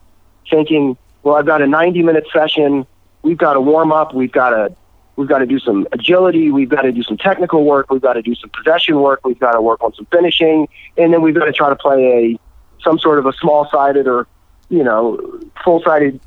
thinking, 0.48 0.96
well, 1.22 1.36
I've 1.36 1.46
got 1.46 1.60
a 1.60 1.66
90 1.66 2.02
minute 2.02 2.26
session, 2.32 2.86
we've 3.22 3.36
got 3.36 3.54
to 3.54 3.60
warm 3.60 3.92
up, 3.92 4.14
we've 4.14 4.32
got 4.32 4.50
to 4.50 4.74
we've 5.16 5.28
got 5.28 5.38
to 5.38 5.46
do 5.46 5.58
some 5.58 5.86
agility, 5.92 6.50
we've 6.50 6.68
got 6.68 6.82
to 6.82 6.92
do 6.92 7.02
some 7.02 7.18
technical 7.18 7.64
work, 7.64 7.90
we've 7.90 8.00
got 8.00 8.14
to 8.14 8.22
do 8.22 8.34
some 8.34 8.50
possession 8.50 9.00
work, 9.00 9.20
we've 9.24 9.38
got 9.38 9.52
to 9.52 9.60
work 9.60 9.82
on 9.82 9.92
some 9.94 10.06
finishing, 10.06 10.68
and 10.96 11.12
then 11.12 11.22
we've 11.22 11.34
got 11.34 11.44
to 11.44 11.52
try 11.52 11.68
to 11.68 11.76
play 11.76 12.04
a 12.04 12.40
some 12.82 12.98
sort 12.98 13.18
of 13.18 13.26
a 13.26 13.32
small 13.34 13.68
sided 13.70 14.06
or 14.06 14.26
you 14.68 14.82
know 14.84 15.40
full 15.64 15.82
sided 15.82 16.20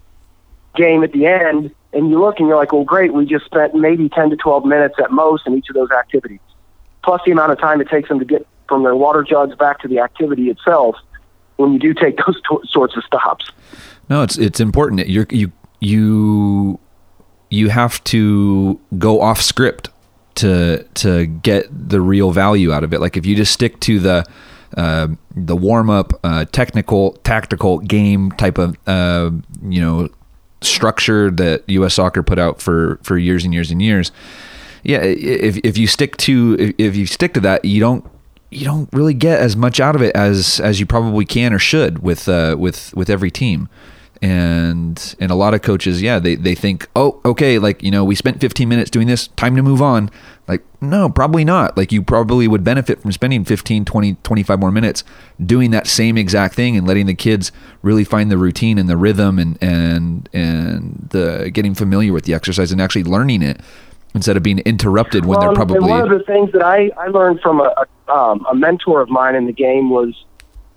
game 0.76 1.04
at 1.04 1.12
the 1.12 1.26
end, 1.26 1.74
and 1.94 2.10
you 2.10 2.20
look 2.20 2.40
and 2.40 2.48
you're 2.48 2.58
like, 2.58 2.74
well, 2.74 2.84
great, 2.84 3.14
we 3.14 3.26
just 3.26 3.46
spent 3.46 3.74
maybe 3.74 4.10
10 4.10 4.30
to 4.32 4.36
12 4.36 4.66
minutes 4.66 4.96
at 5.00 5.12
most 5.12 5.48
in 5.48 5.58
each 5.58 5.70
of 5.70 5.76
those 5.76 5.92
activities, 5.92 6.40
plus 7.04 7.22
the 7.26 7.32
amount 7.32 7.52
of 7.52 7.60
time 7.60 7.80
it 7.82 7.90
takes 7.90 8.10
them 8.10 8.20
to 8.20 8.26
get 8.26 8.46
from 8.68 8.84
their 8.84 8.96
water 8.96 9.24
jugs 9.24 9.56
back 9.56 9.80
to 9.80 9.88
the 9.88 10.00
activity 10.00 10.50
itself 10.50 10.96
when 11.58 11.72
you 11.72 11.80
do 11.80 11.94
take 11.94 12.18
those 12.26 12.42
t- 12.50 12.68
sorts 12.68 12.98
of 12.98 13.04
stops. 13.04 13.50
No, 14.10 14.22
it's 14.22 14.38
it's 14.38 14.60
important. 14.60 15.08
you 15.08 15.26
you 15.30 15.52
you 15.80 16.80
you 17.50 17.70
have 17.70 18.04
to 18.06 18.80
go 18.98 19.22
off 19.22 19.42
script 19.42 19.90
to 20.36 20.84
to 20.96 21.26
get 21.26 21.68
the 21.90 22.02
real 22.02 22.32
value 22.32 22.72
out 22.72 22.84
of 22.84 22.94
it. 22.94 23.00
Like 23.00 23.18
if 23.18 23.26
you 23.26 23.36
just 23.36 23.54
stick 23.54 23.80
to 23.82 24.00
the 24.00 24.26
uh, 24.76 25.08
the 25.36 25.56
warm 25.56 25.90
up, 25.90 26.14
uh, 26.24 26.46
technical, 26.46 27.14
tactical 27.24 27.80
game 27.80 28.32
type 28.32 28.58
of 28.58 28.78
uh, 28.88 29.32
you 29.64 29.82
know 29.82 30.10
structure 30.62 31.32
that 31.32 31.64
U.S. 31.68 31.96
Soccer 31.96 32.24
put 32.24 32.40
out 32.40 32.62
for 32.62 33.00
for 33.04 33.18
years 33.18 33.46
and 33.46 33.54
years 33.54 33.72
and 33.72 33.82
years. 33.82 34.12
Yeah, 34.84 35.02
if 35.02 35.58
if 35.58 35.78
you 35.78 35.88
stick 35.88 36.18
to 36.18 36.56
if, 36.60 36.76
if 36.78 36.96
you 36.96 37.06
stick 37.06 37.34
to 37.36 37.40
that, 37.42 37.66
you 37.66 37.80
don't 37.80 38.06
you 38.52 38.66
don't 38.66 38.90
really 38.94 39.14
get 39.14 39.40
as 39.40 39.56
much 39.56 39.80
out 39.80 39.96
of 39.96 40.02
it 40.02 40.16
as 40.16 40.60
as 40.60 40.80
you 40.80 40.86
probably 40.86 41.26
can 41.26 41.54
or 41.54 41.60
should 41.60 42.00
with 42.00 42.28
uh, 42.28 42.56
with 42.58 42.94
with 42.96 43.10
every 43.10 43.32
team 43.32 43.70
and 44.22 45.16
and 45.20 45.30
a 45.30 45.36
lot 45.36 45.54
of 45.54 45.62
coaches 45.62 46.02
yeah 46.02 46.20
they, 46.20 46.36
they 46.36 46.56
think 46.56 46.88
oh 46.96 47.20
okay 47.26 47.60
like 47.60 47.84
you 47.84 47.92
know 47.92 48.04
we 48.04 48.16
spent 48.16 48.40
15 48.40 48.68
minutes 48.68 48.90
doing 48.90 49.08
this 49.08 49.28
time 49.30 49.56
to 49.56 49.62
move 49.62 49.82
on 49.82 50.10
like 50.48 50.64
no 50.82 51.10
probably 51.10 51.44
not 51.44 51.76
like 51.76 51.92
you 51.92 52.02
probably 52.02 52.48
would 52.48 52.64
benefit 52.64 53.02
from 53.02 53.12
spending 53.12 53.44
15 53.44 53.86
20 53.86 54.14
25 54.16 54.60
more 54.60 54.72
minutes 54.72 55.04
doing 55.44 55.72
that 55.72 55.88
same 55.88 56.18
exact 56.18 56.54
thing 56.54 56.78
and 56.78 56.88
letting 56.88 57.06
the 57.06 57.16
kids 57.16 57.52
really 57.82 58.04
find 58.04 58.30
the 58.30 58.38
routine 58.38 58.78
and 58.78 58.88
the 58.88 58.98
rhythm 58.98 59.40
and 59.40 59.58
and 59.62 60.30
and 60.34 61.08
the 61.12 61.50
getting 61.52 61.74
familiar 61.74 62.14
with 62.14 62.26
the 62.26 62.34
exercise 62.34 62.72
and 62.72 62.82
actually 62.82 63.04
learning 63.04 63.42
it 63.42 63.60
instead 64.14 64.38
of 64.38 64.44
being 64.44 64.60
interrupted 64.60 65.26
when 65.26 65.38
well, 65.38 65.48
they're 65.48 65.56
probably 65.56 65.80
one 65.80 66.02
of 66.02 66.10
the 66.10 66.24
things 66.26 66.52
that 66.54 66.64
I, 66.64 66.90
I 66.98 67.08
learned 67.08 67.42
from 67.42 67.60
a, 67.60 67.86
a, 68.08 68.12
um, 68.12 68.46
a 68.50 68.56
mentor 68.56 69.02
of 69.02 69.10
mine 69.10 69.36
in 69.36 69.46
the 69.46 69.54
game 69.54 69.90
was 69.90 70.26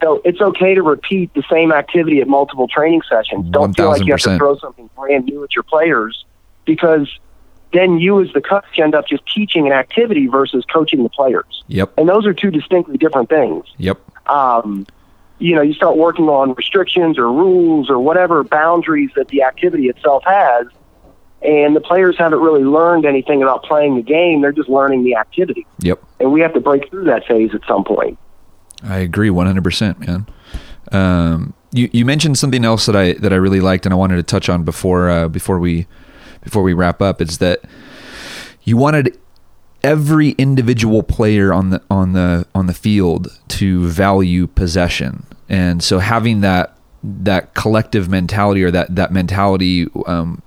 so 0.02 0.20
it's 0.24 0.40
okay 0.40 0.74
to 0.74 0.82
repeat 0.82 1.32
the 1.34 1.42
same 1.50 1.72
activity 1.72 2.20
at 2.20 2.28
multiple 2.28 2.68
training 2.68 3.02
sessions. 3.08 3.48
Don't 3.50 3.62
1, 3.62 3.74
feel 3.74 3.88
like 3.88 4.04
you 4.04 4.12
have 4.12 4.20
to 4.20 4.36
throw 4.36 4.56
something 4.58 4.88
brand 4.96 5.24
new 5.24 5.42
at 5.42 5.54
your 5.54 5.64
players 5.64 6.24
because 6.64 7.08
then 7.72 7.98
you 7.98 8.20
as 8.22 8.32
the 8.32 8.40
coach 8.40 8.78
end 8.78 8.94
up 8.94 9.06
just 9.06 9.22
teaching 9.26 9.66
an 9.66 9.72
activity 9.72 10.26
versus 10.26 10.64
coaching 10.72 11.02
the 11.02 11.08
players. 11.08 11.64
Yep. 11.68 11.92
And 11.98 12.08
those 12.08 12.26
are 12.26 12.32
two 12.32 12.50
distinctly 12.50 12.96
different 12.96 13.28
things. 13.28 13.64
Yep. 13.78 14.00
Um, 14.28 14.86
you 15.38 15.54
know, 15.54 15.62
you 15.62 15.74
start 15.74 15.96
working 15.96 16.28
on 16.28 16.54
restrictions 16.54 17.18
or 17.18 17.30
rules 17.30 17.90
or 17.90 17.98
whatever 17.98 18.42
boundaries 18.42 19.10
that 19.16 19.28
the 19.28 19.42
activity 19.42 19.88
itself 19.88 20.24
has, 20.26 20.66
and 21.42 21.76
the 21.76 21.80
players 21.80 22.18
haven't 22.18 22.40
really 22.40 22.64
learned 22.64 23.04
anything 23.04 23.42
about 23.42 23.62
playing 23.62 23.96
the 23.96 24.02
game. 24.02 24.40
They're 24.40 24.50
just 24.50 24.68
learning 24.68 25.04
the 25.04 25.14
activity. 25.14 25.66
Yep. 25.80 26.02
And 26.18 26.32
we 26.32 26.40
have 26.40 26.52
to 26.54 26.60
break 26.60 26.90
through 26.90 27.04
that 27.04 27.26
phase 27.26 27.54
at 27.54 27.60
some 27.68 27.84
point. 27.84 28.18
I 28.82 28.98
agree 28.98 29.28
100%, 29.28 29.98
man. 30.06 30.26
Um, 30.90 31.54
you, 31.70 31.88
you 31.92 32.04
mentioned 32.04 32.38
something 32.38 32.64
else 32.64 32.86
that 32.86 32.96
I 32.96 33.12
that 33.14 33.32
I 33.32 33.36
really 33.36 33.60
liked 33.60 33.84
and 33.84 33.92
I 33.92 33.96
wanted 33.96 34.16
to 34.16 34.22
touch 34.22 34.48
on 34.48 34.64
before 34.64 35.10
uh, 35.10 35.28
before 35.28 35.58
we 35.58 35.86
before 36.42 36.62
we 36.62 36.72
wrap 36.72 37.00
up 37.02 37.20
is 37.20 37.38
that 37.38 37.60
you 38.62 38.76
wanted 38.76 39.18
every 39.82 40.30
individual 40.30 41.02
player 41.02 41.52
on 41.52 41.70
the 41.70 41.82
on 41.90 42.12
the 42.12 42.46
on 42.54 42.66
the 42.66 42.74
field 42.74 43.28
to 43.48 43.86
value 43.86 44.46
possession. 44.46 45.24
And 45.48 45.82
so 45.82 45.98
having 45.98 46.40
that 46.42 46.76
that 47.02 47.54
collective 47.54 48.08
mentality 48.08 48.62
or 48.62 48.70
that 48.70 48.94
that 48.94 49.12
mentality 49.12 49.86
um, 50.06 50.42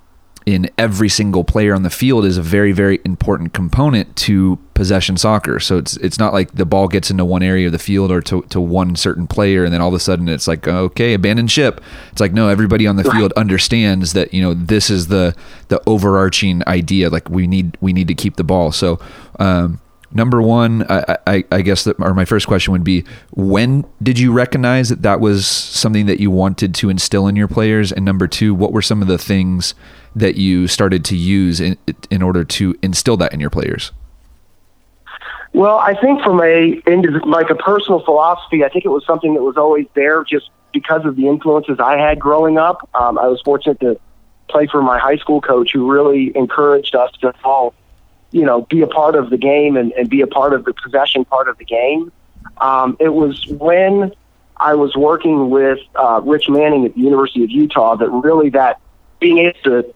in 0.46 0.70
every 0.78 1.10
single 1.10 1.44
player 1.44 1.74
on 1.74 1.84
the 1.84 1.90
field 1.90 2.26
is 2.26 2.38
a 2.38 2.42
very 2.42 2.72
very 2.72 3.00
important 3.06 3.54
component 3.54 4.16
to 4.16 4.58
possession 4.74 5.16
soccer. 5.16 5.60
So 5.60 5.78
it's 5.78 5.96
it's 5.98 6.18
not 6.18 6.34
like 6.34 6.54
the 6.54 6.66
ball 6.66 6.88
gets 6.88 7.12
into 7.12 7.24
one 7.24 7.44
area 7.44 7.68
of 7.68 7.72
the 7.72 7.80
field 7.80 8.12
or 8.12 8.22
to, 8.22 8.42
to 8.44 8.60
one 8.60 8.96
certain 8.96 9.28
player 9.28 9.64
and 9.64 9.72
then 9.72 9.82
all 9.82 9.90
of 9.90 9.94
a 9.94 10.00
sudden 10.00 10.28
it's 10.28 10.48
like 10.48 10.68
okay 10.68 11.14
abandon 11.14 11.48
ship. 11.48 11.82
It's 12.12 12.20
like 12.20 12.34
no 12.34 12.50
everybody 12.50 12.88
on 12.88 12.96
the 12.96 13.04
right. 13.04 13.16
field 13.16 13.34
understands 13.34 14.14
that 14.14 14.34
you 14.34 14.42
know 14.42 14.54
this 14.54 14.90
is 14.90 15.08
the 15.08 15.36
the 15.68 15.82
overarching 15.88 16.64
idea. 16.68 17.10
Like 17.10 17.30
we 17.30 17.46
need 17.46 17.78
we 17.80 17.94
need 17.94 18.08
to 18.08 18.16
keep 18.16 18.38
the 18.38 18.44
ball. 18.44 18.72
So 18.72 19.00
um, 19.40 19.80
number 20.13 20.41
one, 20.41 20.86
I, 20.89 21.18
I, 21.27 21.44
I, 21.51 21.62
guess 21.62 21.84
that, 21.86 22.00
or 22.00 22.13
my 22.13 22.25
first 22.25 22.48
question 22.48 22.72
would 22.72 22.84
be, 22.84 23.03
when 23.32 23.86
did 24.01 24.20
you 24.20 24.32
recognize 24.32 24.89
that 24.89 25.01
that 25.01 25.20
was 25.20 25.48
something 25.48 26.06
that 26.06 26.20
you 26.20 26.32
wanted 26.32 26.75
to 26.75 26.89
instill 26.89 27.27
in 27.27 27.36
your 27.36 27.48
players? 27.48 27.91
And 27.91 28.06
number 28.06 28.27
two, 28.27 28.53
what 28.53 28.74
were 28.74 28.82
some 28.82 29.01
of 29.01 29.08
the 29.08 29.18
things 29.18 29.74
that 30.15 30.36
you 30.36 30.68
started 30.68 31.06
to 31.06 31.15
use 31.15 31.60
in, 31.60 31.77
in 32.10 32.22
order 32.22 32.44
to 32.44 32.75
instill 32.82 33.18
that 33.18 33.34
in 33.34 33.39
your 33.39 33.50
players? 33.50 33.91
Well, 35.53 35.77
I 35.77 36.00
think 36.00 36.24
from 36.24 36.41
a 36.41 36.82
like 37.25 37.50
a 37.50 37.56
personal 37.56 38.03
philosophy, 38.03 38.63
I 38.63 38.70
think 38.70 38.86
it 38.86 38.89
was 38.89 39.06
something 39.06 39.34
that 39.34 39.41
was 39.41 39.58
always 39.58 39.86
there 39.96 40.24
just 40.24 40.50
because 40.72 41.06
of 41.06 41.18
the 41.18 41.27
influences 41.27 41.77
I 41.80 41.98
had 41.98 42.20
growing 42.20 42.58
up. 42.58 42.88
Um, 42.94 43.18
I 43.18 43.27
was 43.27 43.41
fortunate 43.41 43.80
to 43.82 44.00
play 44.48 44.68
for 44.68 44.82
my 44.82 44.98
high 44.98 45.18
school 45.18 45.41
coach, 45.41 45.72
who 45.74 45.91
really 45.91 46.32
encouraged 46.36 46.96
us 46.96 47.12
to 47.22 47.34
all, 47.44 47.74
you 48.32 48.46
know, 48.46 48.62
be 48.64 48.82
a 48.82 48.88
part 48.88 49.16
of 49.16 49.30
the 49.30 49.38
game 49.38 49.78
and, 49.78 49.92
and 49.94 50.10
be 50.10 50.22
a 50.22 50.28
part 50.28 50.54
of 50.54 50.66
the 50.66 50.74
possession 50.74 51.26
part 51.26 51.48
of 51.48 51.58
the 51.58 51.66
game. 51.66 52.12
Um, 52.60 52.98
it 53.00 53.10
was 53.10 53.48
when 53.48 54.14
I 54.58 54.76
was 54.76 54.96
working 54.96 55.50
with 55.50 55.80
uh, 55.96 56.22
Rich 56.24 56.50
Manning 56.50 56.86
at 56.86 56.94
the 56.96 57.02
University 57.02 57.44
of 57.44 57.50
Utah 57.50 57.96
that 57.96 58.10
really 58.10 58.50
that 58.52 58.80
being 59.20 59.40
able 59.40 59.60
to 59.64 59.94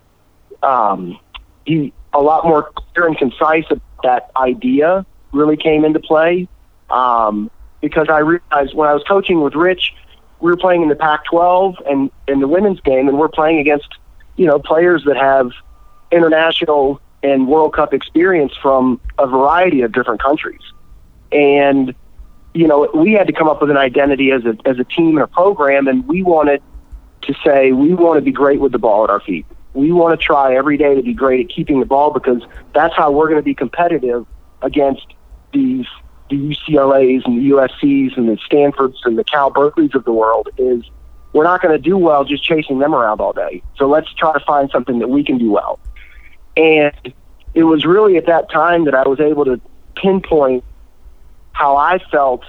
um, 0.68 1.20
he 1.66 1.94
a 2.14 2.22
lot 2.22 2.46
more 2.46 2.72
clear 2.72 3.08
and 3.08 3.18
concise 3.18 3.66
about 3.70 3.82
that 4.04 4.32
idea 4.36 5.06
really 5.32 5.58
came 5.58 5.86
into 5.86 6.00
play. 6.00 6.48
Um, 6.90 7.52
because 7.82 8.08
I 8.10 8.20
realized 8.20 8.74
when 8.74 8.90
I 8.90 8.94
was 8.94 9.04
coaching 9.08 9.42
with 9.42 9.54
Rich, 9.54 9.94
we 10.40 10.50
were 10.50 10.58
playing 10.58 10.82
in 10.82 10.90
the 10.90 10.96
Pac-12 10.96 11.90
and 11.90 12.10
in 12.28 12.40
the 12.40 12.48
women's 12.48 12.80
game, 12.82 13.08
and 13.08 13.20
we're 13.20 13.28
playing 13.28 13.60
against 13.60 13.88
you 14.36 14.46
know 14.46 14.60
players 14.60 15.04
that 15.06 15.18
have 15.18 15.52
international 16.12 17.00
and 17.26 17.48
World 17.48 17.74
Cup 17.74 17.94
experience 17.94 18.54
from 18.62 19.00
a 19.18 19.28
variety 19.28 19.82
of 19.82 19.92
different 19.92 20.22
countries, 20.22 20.62
and 21.32 21.94
you 22.54 22.68
know 22.68 22.90
we 22.94 23.14
had 23.14 23.28
to 23.28 23.34
come 23.34 23.48
up 23.48 23.62
with 23.62 23.72
an 23.72 23.78
identity 23.78 24.32
as 24.32 24.46
a 24.46 24.56
as 24.66 24.80
a 24.80 24.84
team 24.84 25.18
and 25.18 25.24
a 25.24 25.28
program, 25.28 25.88
and 25.88 26.08
we 26.08 26.24
wanted 26.24 26.62
to 27.24 27.34
say 27.44 27.72
we 27.72 27.94
want 27.94 28.18
to 28.18 28.22
be 28.22 28.32
great 28.32 28.60
with 28.60 28.72
the 28.72 28.80
ball 28.80 29.04
at 29.04 29.10
our 29.10 29.20
feet 29.20 29.46
we 29.76 29.92
want 29.92 30.18
to 30.18 30.26
try 30.26 30.56
every 30.56 30.78
day 30.78 30.96
to 30.96 31.04
be 31.04 31.14
great 31.14 31.42
at 31.42 31.54
keeping 31.54 31.82
the 31.82 31.86
ball 31.86 32.12
because 32.12 32.42
that's 32.74 32.96
how 32.96 33.12
we're 33.12 33.28
going 33.28 33.40
to 33.40 33.44
be 33.44 33.54
competitive 33.54 34.26
against 34.62 35.06
these 35.54 35.86
the 36.28 36.38
UCLA's 36.38 37.24
and 37.26 37.38
the 37.38 37.52
USC's 37.52 38.18
and 38.18 38.28
the 38.28 38.38
Stanfords 38.44 39.00
and 39.04 39.16
the 39.16 39.24
Cal 39.24 39.52
Berkeley's 39.52 39.94
of 39.94 40.06
the 40.06 40.14
world 40.14 40.50
is 40.58 40.84
we're 41.34 41.44
not 41.44 41.62
going 41.62 41.74
to 41.74 41.78
do 41.78 41.98
well 41.98 42.24
just 42.24 42.44
chasing 42.44 42.80
them 42.80 42.96
around 42.96 43.22
all 43.22 43.32
day. 43.32 43.62
So 43.78 43.88
let's 43.88 44.12
try 44.14 44.34
to 44.34 44.40
find 44.40 44.72
something 44.72 44.98
that 45.00 45.10
we 45.10 45.24
can 45.24 45.38
do 45.38 45.52
well. 45.52 45.80
And 46.58 47.14
it 47.54 47.64
was 47.64 47.86
really 47.86 48.18
at 48.18 48.26
that 48.28 48.52
time 48.52 48.86
that 48.86 48.96
I 48.96 49.08
was 49.08 49.20
able 49.20 49.46
to 49.46 49.60
pinpoint 49.96 50.64
how 51.54 51.78
I 51.78 52.00
felt 52.12 52.44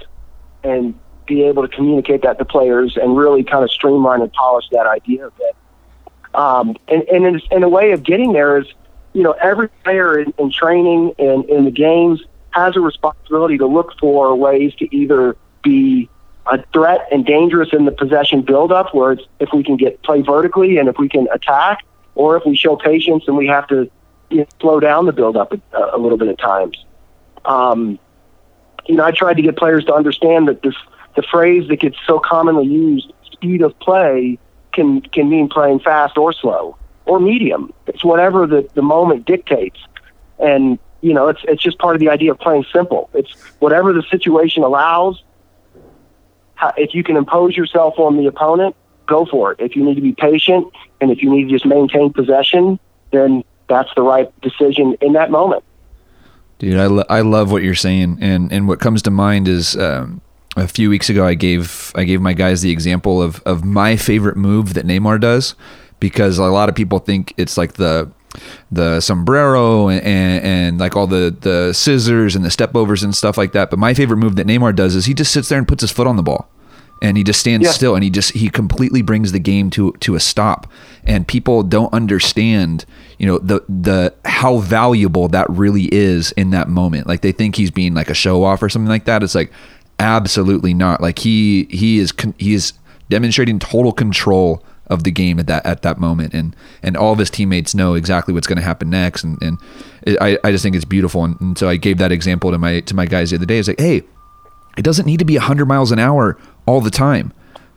and 0.63 0.97
be 1.25 1.43
able 1.43 1.67
to 1.67 1.73
communicate 1.73 2.21
that 2.23 2.37
to 2.39 2.45
players 2.45 2.97
and 2.97 3.17
really 3.17 3.43
kind 3.43 3.63
of 3.63 3.71
streamline 3.71 4.21
and 4.21 4.31
polish 4.33 4.65
that 4.71 4.85
idea 4.87 5.27
a 5.27 5.31
bit. 5.31 5.55
Um, 6.33 6.77
and 6.87 7.03
and 7.03 7.25
in, 7.25 7.41
in 7.51 7.63
a 7.63 7.69
way 7.69 7.91
of 7.91 8.03
getting 8.03 8.33
there 8.33 8.57
is, 8.57 8.67
you 9.13 9.23
know, 9.23 9.31
every 9.41 9.69
player 9.83 10.19
in, 10.19 10.33
in 10.37 10.51
training 10.51 11.13
and 11.17 11.45
in 11.45 11.65
the 11.65 11.71
games 11.71 12.21
has 12.51 12.75
a 12.75 12.79
responsibility 12.79 13.57
to 13.57 13.65
look 13.65 13.97
for 13.99 14.35
ways 14.35 14.73
to 14.75 14.95
either 14.95 15.35
be 15.63 16.09
a 16.51 16.63
threat 16.71 17.07
and 17.11 17.25
dangerous 17.25 17.69
in 17.73 17.85
the 17.85 17.91
possession 17.91 18.41
buildup, 18.41 18.93
where 18.93 19.13
it's 19.13 19.23
if 19.39 19.49
we 19.53 19.63
can 19.63 19.77
get 19.77 20.01
play 20.03 20.21
vertically 20.21 20.77
and 20.77 20.87
if 20.87 20.97
we 20.97 21.09
can 21.09 21.27
attack, 21.31 21.79
or 22.15 22.37
if 22.37 22.45
we 22.45 22.55
show 22.55 22.75
patience 22.75 23.23
and 23.27 23.35
we 23.35 23.47
have 23.47 23.67
to 23.67 23.89
you 24.29 24.37
know, 24.37 24.45
slow 24.59 24.79
down 24.79 25.05
the 25.05 25.13
buildup 25.13 25.53
a, 25.53 25.59
a 25.93 25.97
little 25.97 26.17
bit 26.17 26.27
at 26.27 26.37
times. 26.37 26.83
Um, 27.45 27.99
you 28.85 28.95
know, 28.95 29.03
I 29.03 29.11
tried 29.11 29.35
to 29.35 29.41
get 29.41 29.57
players 29.57 29.85
to 29.85 29.93
understand 29.93 30.47
that 30.47 30.61
this 30.61 30.75
the 31.15 31.23
phrase 31.23 31.67
that 31.69 31.79
gets 31.79 31.97
so 32.05 32.19
commonly 32.19 32.65
used, 32.65 33.11
speed 33.31 33.61
of 33.61 33.77
play, 33.79 34.37
can 34.71 35.01
can 35.01 35.29
mean 35.29 35.49
playing 35.49 35.79
fast 35.79 36.17
or 36.17 36.31
slow 36.33 36.77
or 37.05 37.19
medium. 37.19 37.73
It's 37.87 38.03
whatever 38.03 38.45
the 38.45 38.69
the 38.75 38.81
moment 38.81 39.25
dictates, 39.25 39.79
and 40.39 40.77
you 41.01 41.13
know 41.13 41.27
it's 41.27 41.41
it's 41.47 41.61
just 41.61 41.79
part 41.79 41.95
of 41.95 41.99
the 41.99 42.09
idea 42.09 42.31
of 42.31 42.39
playing 42.39 42.65
simple. 42.71 43.09
It's 43.13 43.33
whatever 43.59 43.93
the 43.93 44.03
situation 44.03 44.63
allows. 44.63 45.23
If 46.75 46.95
you 46.95 47.03
can 47.03 47.17
impose 47.17 47.55
yourself 47.55 47.99
on 47.99 48.17
the 48.17 48.25
opponent, 48.25 48.75
go 49.05 49.25
for 49.25 49.51
it. 49.51 49.59
If 49.59 49.75
you 49.75 49.83
need 49.83 49.95
to 49.95 50.01
be 50.01 50.13
patient 50.13 50.71
and 50.99 51.11
if 51.11 51.21
you 51.21 51.29
need 51.29 51.45
to 51.45 51.49
just 51.49 51.65
maintain 51.65 52.11
possession, 52.11 52.79
then 53.11 53.43
that's 53.67 53.89
the 53.95 54.01
right 54.01 54.31
decision 54.41 54.97
in 55.01 55.13
that 55.13 55.31
moment. 55.31 55.63
Dude, 56.59 56.79
I, 56.79 56.87
lo- 56.87 57.05
I 57.09 57.21
love 57.21 57.51
what 57.51 57.61
you're 57.61 57.75
saying, 57.75 58.17
and 58.21 58.51
and 58.51 58.67
what 58.67 58.79
comes 58.79 59.01
to 59.03 59.11
mind 59.11 59.47
is 59.47 59.77
um, 59.77 60.21
a 60.55 60.67
few 60.67 60.89
weeks 60.89 61.09
ago, 61.09 61.25
I 61.25 61.35
gave 61.35 61.91
I 61.95 62.03
gave 62.03 62.19
my 62.19 62.33
guys 62.33 62.61
the 62.61 62.71
example 62.71 63.21
of 63.21 63.41
of 63.45 63.63
my 63.63 63.95
favorite 63.95 64.37
move 64.37 64.73
that 64.73 64.85
Neymar 64.85 65.21
does, 65.21 65.53
because 65.99 66.39
a 66.39 66.45
lot 66.45 66.69
of 66.69 66.75
people 66.75 66.99
think 66.99 67.33
it's 67.37 67.57
like 67.57 67.73
the 67.73 68.11
the 68.71 68.99
sombrero 69.01 69.87
and, 69.89 70.03
and, 70.03 70.79
like 70.79 70.95
all 70.95 71.07
the 71.07 71.35
the 71.41 71.73
scissors 71.73 72.35
and 72.35 72.43
the 72.43 72.51
step 72.51 72.75
overs 72.75 73.03
and 73.03 73.15
stuff 73.15 73.37
like 73.37 73.51
that. 73.53 73.69
But 73.69 73.79
my 73.79 73.93
favorite 73.93 74.17
move 74.17 74.35
that 74.35 74.47
Neymar 74.47 74.75
does 74.75 74.95
is 74.95 75.05
he 75.05 75.13
just 75.13 75.31
sits 75.31 75.49
there 75.49 75.57
and 75.57 75.67
puts 75.67 75.81
his 75.81 75.91
foot 75.91 76.07
on 76.07 76.15
the 76.15 76.23
ball 76.23 76.49
and 77.01 77.17
he 77.17 77.23
just 77.23 77.39
stands 77.39 77.65
yeah. 77.65 77.71
still 77.71 77.95
and 77.95 78.03
he 78.03 78.09
just 78.09 78.31
he 78.31 78.49
completely 78.49 79.01
brings 79.01 79.31
the 79.31 79.39
game 79.39 79.69
to 79.71 79.91
to 79.93 80.15
a 80.15 80.19
stop. 80.19 80.71
And 81.03 81.27
people 81.27 81.63
don't 81.63 81.93
understand 81.93 82.85
you 83.17 83.27
know 83.27 83.39
the 83.39 83.63
the 83.67 84.13
how 84.25 84.57
valuable 84.57 85.27
that 85.29 85.49
really 85.49 85.93
is 85.93 86.31
in 86.33 86.51
that 86.51 86.67
moment. 86.69 87.07
Like 87.07 87.21
they 87.21 87.31
think 87.31 87.55
he's 87.55 87.71
being 87.71 87.93
like 87.93 88.09
a 88.09 88.13
show 88.13 88.43
off 88.43 88.61
or 88.61 88.69
something 88.69 88.89
like 88.89 89.05
that. 89.05 89.23
It's 89.23 89.35
like 89.35 89.51
absolutely 89.99 90.73
not. 90.73 91.01
Like 91.01 91.19
he 91.19 91.65
he 91.69 91.99
is 91.99 92.13
he 92.37 92.53
is 92.53 92.73
demonstrating 93.09 93.59
total 93.59 93.91
control 93.91 94.63
of 94.87 95.03
the 95.03 95.11
game 95.11 95.39
at 95.39 95.47
that 95.47 95.65
at 95.65 95.81
that 95.83 95.99
moment. 95.99 96.33
And 96.33 96.55
and 96.81 96.97
all 96.97 97.13
of 97.13 97.19
his 97.19 97.29
teammates 97.29 97.75
know 97.75 97.93
exactly 97.93 98.33
what's 98.33 98.47
going 98.47 98.57
to 98.57 98.63
happen 98.63 98.89
next. 98.89 99.23
And 99.23 99.41
and 99.41 99.59
it, 100.03 100.17
I, 100.21 100.37
I 100.43 100.51
just 100.51 100.63
think 100.63 100.75
it's 100.75 100.85
beautiful. 100.85 101.23
And, 101.23 101.39
and 101.39 101.57
so 101.57 101.69
I 101.69 101.75
gave 101.77 101.97
that 101.99 102.11
example 102.11 102.51
to 102.51 102.57
my 102.57 102.81
to 102.81 102.95
my 102.95 103.05
guys 103.05 103.29
the 103.29 103.37
other 103.37 103.45
day. 103.45 103.59
It's 103.59 103.67
like 103.67 103.79
hey 103.79 104.03
it 104.77 104.83
doesn't 104.83 105.07
need 105.07 105.17
to 105.17 105.25
be 105.25 105.35
100 105.35 105.65
miles 105.65 105.91
an 105.91 105.97
hour 105.97 106.37
all 106.67 106.81
the 106.81 106.91
time. 106.91 107.33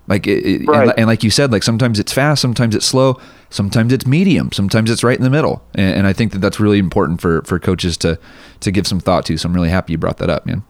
Like 0.06 0.26
it, 0.26 0.66
right. 0.66 0.88
and, 0.88 0.98
and, 0.98 1.06
like 1.06 1.22
you 1.22 1.30
said, 1.30 1.52
like 1.52 1.62
sometimes 1.62 2.00
it's 2.00 2.12
fast, 2.12 2.42
sometimes 2.42 2.74
it's 2.74 2.84
slow, 2.84 3.20
sometimes 3.48 3.92
it's 3.92 4.06
medium, 4.06 4.50
sometimes 4.50 4.90
it's 4.90 5.04
right 5.04 5.16
in 5.16 5.22
the 5.22 5.30
middle. 5.30 5.62
And, 5.76 5.98
and, 5.98 6.06
I 6.06 6.12
think 6.12 6.32
that 6.32 6.40
that's 6.40 6.58
really 6.58 6.80
important 6.80 7.20
for 7.20 7.42
for 7.42 7.60
coaches 7.60 7.96
to 7.98 8.18
to 8.58 8.70
give 8.72 8.88
some 8.88 8.98
thought 8.98 9.24
to. 9.26 9.36
So 9.36 9.48
I'm 9.48 9.54
really 9.54 9.68
happy 9.70 9.92
you 9.92 9.98
brought 9.98 10.18
that 10.18 10.28
up, 10.28 10.46
man. 10.46 10.64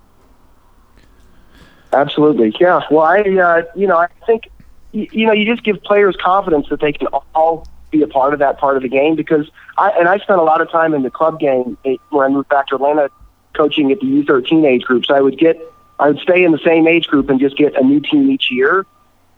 Absolutely, 1.94 2.54
yeah. 2.60 2.82
Well, 2.90 3.04
I 3.04 3.20
uh, 3.20 3.62
you 3.74 3.86
know 3.86 3.96
I 3.96 4.08
think 4.26 4.50
you, 4.92 5.08
you 5.10 5.26
know 5.26 5.32
you 5.32 5.46
just 5.46 5.64
give 5.64 5.82
players 5.84 6.16
confidence 6.22 6.68
that 6.68 6.80
they 6.80 6.92
can 6.92 7.06
all 7.34 7.66
be 7.90 8.02
a 8.02 8.06
part 8.06 8.34
of 8.34 8.40
that 8.40 8.58
part 8.58 8.76
of 8.76 8.82
the 8.82 8.90
game 8.90 9.16
because 9.16 9.50
I 9.78 9.88
and 9.92 10.06
I 10.06 10.18
spent 10.18 10.38
a 10.38 10.44
lot 10.44 10.60
of 10.60 10.70
time 10.70 10.92
in 10.92 11.02
the 11.02 11.10
club 11.10 11.40
game 11.40 11.78
when 12.10 12.26
I 12.26 12.28
moved 12.28 12.50
back 12.50 12.66
to 12.66 12.74
Atlanta 12.74 13.08
coaching 13.54 13.90
at 13.90 14.00
the 14.00 14.06
U13 14.06 14.66
age 14.66 14.82
groups. 14.82 15.08
I 15.08 15.22
would 15.22 15.38
get 15.38 15.58
I 16.00 16.08
would 16.08 16.18
stay 16.20 16.42
in 16.44 16.50
the 16.50 16.58
same 16.64 16.88
age 16.88 17.06
group 17.06 17.28
and 17.28 17.38
just 17.38 17.56
get 17.58 17.76
a 17.76 17.84
new 17.84 18.00
team 18.00 18.30
each 18.30 18.50
year. 18.50 18.86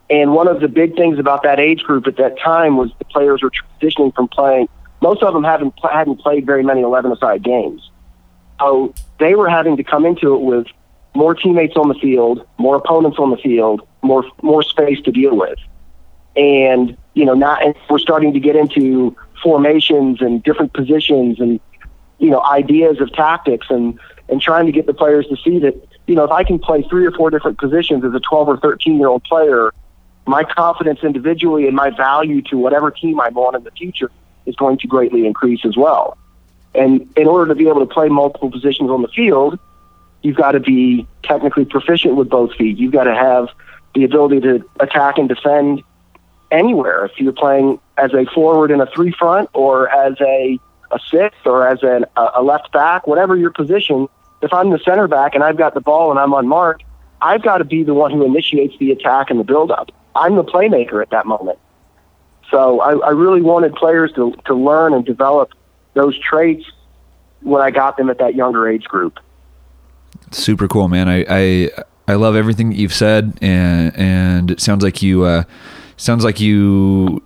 And 0.09 0.33
one 0.33 0.47
of 0.47 0.61
the 0.61 0.69
big 0.69 0.95
things 0.95 1.19
about 1.19 1.43
that 1.43 1.59
age 1.59 1.83
group 1.83 2.07
at 2.07 2.17
that 2.19 2.39
time 2.39 2.77
was 2.77 2.91
the 2.99 3.05
players 3.05 3.43
were 3.43 3.51
transitioning 3.51 4.15
from 4.15 4.29
playing. 4.29 4.69
Most 5.01 5.23
of 5.25 5.35
them 5.35 5.43
haven't 5.43 5.75
hadn't 5.83 6.21
played 6.21 6.47
very 6.47 6.63
many 6.63 6.83
eleven-a-side 6.83 7.43
games, 7.43 7.91
so 8.61 8.95
they 9.19 9.35
were 9.35 9.49
having 9.49 9.77
to 9.79 9.83
come 9.83 10.07
into 10.07 10.35
it 10.35 10.41
with 10.41 10.67
more 11.15 11.35
teammates 11.35 11.77
on 11.77 11.89
the 11.89 11.95
field, 11.95 12.47
more 12.59 12.77
opponents 12.77 13.19
on 13.19 13.31
the 13.31 13.37
field, 13.37 13.87
more 14.03 14.25
more 14.43 14.63
space 14.63 15.01
to 15.03 15.11
deal 15.11 15.37
with, 15.37 15.59
and 16.37 16.97
you 17.15 17.25
know 17.25 17.35
not 17.35 17.65
and 17.65 17.75
we're 17.91 17.99
starting 17.99 18.33
to 18.35 18.39
get 18.39 18.55
into 18.55 19.17
formations 19.43 20.21
and 20.21 20.43
different 20.45 20.73
positions 20.73 21.41
and 21.41 21.59
you 22.19 22.31
know 22.31 22.43
ideas 22.45 23.01
of 23.01 23.13
tactics 23.13 23.67
and 23.71 23.99
and 24.29 24.41
trying 24.41 24.67
to 24.67 24.73
get 24.73 24.87
the 24.87 24.95
players 24.95 25.27
to 25.27 25.37
see 25.37 25.59
that 25.59 25.75
you 26.07 26.15
know, 26.15 26.25
if 26.25 26.31
I 26.31 26.45
can 26.45 26.59
play 26.59 26.83
three 26.83 27.07
or 27.07 27.13
four 27.13 27.31
different 27.31 27.59
positions 27.59 28.05
as 28.05 28.13
a 28.15 28.21
12 28.21 28.49
or 28.49 28.57
13 28.59 28.99
year 28.99 29.09
old 29.09 29.25
player, 29.25 29.73
my 30.27 30.45
confidence 30.45 31.01
individually 31.03 31.67
and 31.67 31.77
my 31.77 31.91
value 31.91 32.43
to 32.43 32.57
whatever 32.57 32.91
team 32.91 33.21
I'm 33.21 33.37
on 33.37 33.55
in 33.55 33.65
the 33.65 33.71
future 33.71 34.11
is 34.47 34.57
going 34.57 34.79
to 34.79 34.87
greatly 34.87 35.27
increase 35.27 35.65
as 35.65 35.77
well. 35.77 36.17
And 36.75 37.09
in 37.17 37.27
order 37.27 37.53
to 37.53 37.55
be 37.55 37.69
able 37.69 37.81
to 37.81 37.93
play 37.93 38.09
multiple 38.09 38.51
positions 38.51 38.91
on 38.91 39.03
the 39.03 39.09
field, 39.09 39.59
you've 40.23 40.37
got 40.37 40.53
to 40.53 40.61
be 40.61 41.07
technically 41.23 41.65
proficient 41.65 42.17
with 42.17 42.29
both 42.29 42.55
feet. 42.55 42.79
You've 42.79 42.93
got 42.93 43.05
to 43.05 43.15
have 43.15 43.49
the 43.95 44.05
ability 44.05 44.41
to 44.41 44.65
attack 44.81 45.19
and 45.19 45.29
defend 45.29 45.83
anywhere. 46.51 47.05
If 47.05 47.19
you're 47.19 47.33
playing 47.33 47.79
as 47.97 48.15
a 48.15 48.25
forward 48.27 48.71
in 48.71 48.81
a 48.81 48.87
three 48.87 49.13
front 49.13 49.51
or 49.53 49.89
as 49.91 50.15
a, 50.21 50.59
a 50.91 50.99
six 51.11 51.37
or 51.45 51.67
as 51.67 51.83
an, 51.83 52.07
a 52.17 52.43
left 52.43 52.73
back, 52.73 53.07
whatever 53.07 53.37
your 53.37 53.51
position, 53.51 54.09
if 54.43 54.53
I'm 54.53 54.71
the 54.71 54.79
center 54.81 55.09
back 55.09 55.35
and 55.35 55.43
I've 55.43 55.57
got 55.57 55.75
the 55.75 55.81
ball 55.81 56.11
and 56.11 56.19
I'm 56.19 56.33
unmarked, 56.33 56.85
I've 57.21 57.43
got 57.43 57.59
to 57.59 57.65
be 57.65 57.85
the 57.85 57.95
one 57.95 58.11
who 58.11 58.25
initiates 58.25 58.77
the 58.79 58.91
attack 58.91 59.31
and 59.31 59.39
the 59.39 59.45
buildup. 59.45 59.91
I'm 60.15 60.35
the 60.37 60.45
playmaker 60.45 61.01
at 61.01 61.11
that 61.11 61.25
moment. 61.25 61.59
So 62.51 62.81
I, 62.81 62.93
I 62.99 63.11
really 63.11 63.41
wanted 63.41 63.75
players 63.75 64.13
to, 64.13 64.35
to 64.47 64.55
learn 64.55 64.93
and 64.93 65.05
develop 65.07 65.53
those 65.95 66.19
traits 66.19 66.65
when 67.41 67.63
I 67.63 67.71
got 67.71 67.97
them 67.97 68.11
at 68.11 68.19
that 68.19 68.35
younger 68.35 68.69
age 68.69 68.85
group. 68.85 69.19
Super 70.33 70.69
cool, 70.69 70.89
man. 70.89 71.09
I, 71.09 71.25
I, 71.29 71.71
I 72.09 72.15
love 72.15 72.35
everything 72.35 72.71
that 72.71 72.77
you've 72.77 72.93
said 72.93 73.39
and, 73.41 73.97
and 73.97 74.51
it 74.51 74.61
sounds 74.61 74.83
like 74.83 75.03
you, 75.03 75.23
uh, 75.23 75.45
sounds 76.03 76.25
like 76.25 76.41
you 76.41 77.23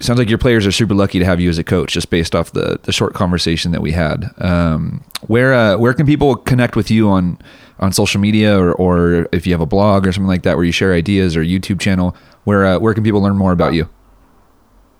sounds 0.00 0.18
like 0.18 0.28
your 0.28 0.38
players 0.38 0.66
are 0.66 0.72
super 0.72 0.94
lucky 0.94 1.18
to 1.18 1.24
have 1.24 1.38
you 1.38 1.50
as 1.50 1.58
a 1.58 1.64
coach 1.64 1.92
just 1.92 2.08
based 2.08 2.34
off 2.34 2.52
the 2.52 2.80
the 2.84 2.92
short 2.92 3.14
conversation 3.14 3.72
that 3.72 3.82
we 3.82 3.92
had. 3.92 4.30
Um, 4.38 5.04
where 5.26 5.52
uh, 5.52 5.76
where 5.76 5.92
can 5.92 6.06
people 6.06 6.34
connect 6.34 6.76
with 6.76 6.90
you 6.90 7.10
on 7.10 7.38
on 7.78 7.92
social 7.92 8.20
media 8.20 8.58
or, 8.58 8.72
or 8.72 9.28
if 9.32 9.46
you 9.46 9.52
have 9.52 9.60
a 9.60 9.66
blog 9.66 10.06
or 10.06 10.12
something 10.12 10.28
like 10.28 10.44
that 10.44 10.56
where 10.56 10.64
you 10.64 10.72
share 10.72 10.94
ideas 10.94 11.36
or 11.36 11.42
YouTube 11.42 11.78
channel 11.78 12.16
where 12.44 12.64
uh, 12.64 12.78
where 12.78 12.94
can 12.94 13.04
people 13.04 13.20
learn 13.20 13.36
more 13.36 13.52
about 13.52 13.74
you? 13.74 13.88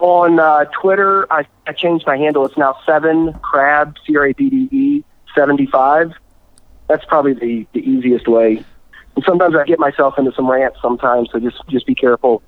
On 0.01 0.39
uh, 0.39 0.67
Twitter 0.67 1.27
I, 1.33 1.47
I 1.67 1.73
changed 1.73 2.07
my 2.07 2.19
handle. 2.19 2.45
It's 2.45 2.59
now 2.59 2.77
seven 2.85 3.33
crab 3.41 3.97
C 4.07 4.17
R 4.17 4.27
A 4.27 4.33
B 4.35 4.51
D 4.51 4.69
E 4.71 5.05
seventy 5.35 5.67
five 5.67 6.13
that's 6.87 7.05
probably 7.07 7.33
the 7.33 7.67
the 7.73 7.81
easiest 7.81 8.29
way. 8.29 8.63
And 9.17 9.25
sometimes 9.25 9.55
I 9.55 9.65
get 9.65 9.79
myself 9.79 10.19
into 10.19 10.33
some 10.33 10.51
rants 10.51 10.79
sometimes 10.83 11.31
so 11.33 11.41
just 11.41 11.57
just 11.69 11.87
be 11.87 11.95
careful 11.95 12.43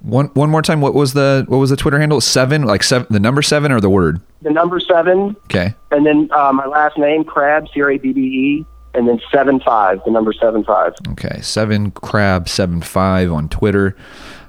one 0.00 0.26
one 0.28 0.50
more 0.50 0.62
time. 0.62 0.80
What 0.80 0.94
was 0.94 1.12
the 1.12 1.44
what 1.48 1.58
was 1.58 1.70
the 1.70 1.76
Twitter 1.76 1.98
handle? 1.98 2.20
Seven, 2.20 2.62
like 2.62 2.82
seven, 2.82 3.06
the 3.10 3.20
number 3.20 3.42
seven 3.42 3.72
or 3.72 3.80
the 3.80 3.90
word? 3.90 4.20
The 4.42 4.50
number 4.50 4.78
seven. 4.80 5.36
Okay. 5.44 5.74
And 5.90 6.06
then 6.06 6.28
uh, 6.32 6.52
my 6.52 6.66
last 6.66 6.98
name, 6.98 7.24
Crabbe, 7.24 7.66
C 7.72 7.80
R 7.80 7.90
A 7.92 7.98
B 7.98 8.12
B 8.12 8.20
E, 8.20 8.66
and 8.94 9.08
then 9.08 9.20
seven 9.32 9.60
five, 9.60 10.00
the 10.04 10.10
number 10.10 10.32
seven 10.32 10.64
five. 10.64 10.94
Okay, 11.10 11.40
seven 11.40 11.90
Crab 11.90 12.48
seven 12.48 12.80
five 12.80 13.30
on 13.32 13.48
Twitter. 13.48 13.96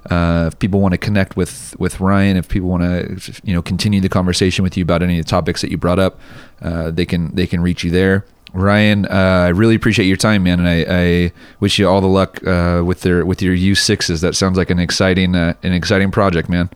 Uh, 0.09 0.45
if 0.47 0.57
people 0.59 0.79
want 0.79 0.93
to 0.93 0.97
connect 0.97 1.35
with 1.35 1.75
with 1.79 1.99
Ryan, 1.99 2.37
if 2.37 2.47
people 2.47 2.69
want 2.69 2.83
to 2.83 3.41
you 3.43 3.53
know 3.53 3.61
continue 3.61 3.99
the 3.99 4.09
conversation 4.09 4.63
with 4.63 4.77
you 4.77 4.83
about 4.83 5.03
any 5.03 5.19
of 5.19 5.25
the 5.25 5.29
topics 5.29 5.61
that 5.61 5.71
you 5.71 5.77
brought 5.77 5.99
up, 5.99 6.19
uh, 6.61 6.91
they 6.91 7.05
can 7.05 7.33
they 7.35 7.47
can 7.47 7.61
reach 7.61 7.83
you 7.83 7.91
there. 7.91 8.25
Ryan, 8.53 9.05
uh, 9.05 9.09
I 9.09 9.49
really 9.49 9.75
appreciate 9.75 10.05
your 10.05 10.17
time, 10.17 10.43
man, 10.43 10.59
and 10.59 10.67
I, 10.67 10.85
I 10.87 11.31
wish 11.59 11.77
you 11.77 11.87
all 11.87 12.01
the 12.01 12.07
luck 12.07 12.45
uh, 12.47 12.81
with 12.85 13.01
their 13.01 13.25
with 13.25 13.41
your 13.41 13.53
U 13.53 13.75
sixes. 13.75 14.21
That 14.21 14.35
sounds 14.35 14.57
like 14.57 14.69
an 14.69 14.79
exciting 14.79 15.35
uh, 15.35 15.53
an 15.63 15.73
exciting 15.73 16.11
project, 16.11 16.49
man. 16.49 16.69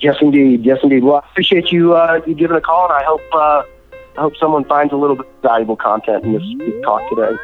Yes, 0.00 0.16
indeed. 0.20 0.64
Yes, 0.64 0.78
indeed. 0.82 1.04
Well, 1.04 1.16
I 1.16 1.30
appreciate 1.30 1.70
you 1.70 1.94
uh, 1.94 2.20
you 2.26 2.34
giving 2.34 2.56
a 2.56 2.60
call, 2.60 2.84
and 2.84 2.94
I 2.94 3.04
hope 3.04 3.22
uh, 3.32 3.62
I 4.16 4.20
hope 4.20 4.36
someone 4.36 4.64
finds 4.64 4.92
a 4.92 4.96
little 4.96 5.16
bit 5.16 5.26
valuable 5.42 5.76
content 5.76 6.24
in 6.24 6.32
this, 6.32 6.42
this 6.58 6.82
talk 6.82 7.08
today. 7.10 7.36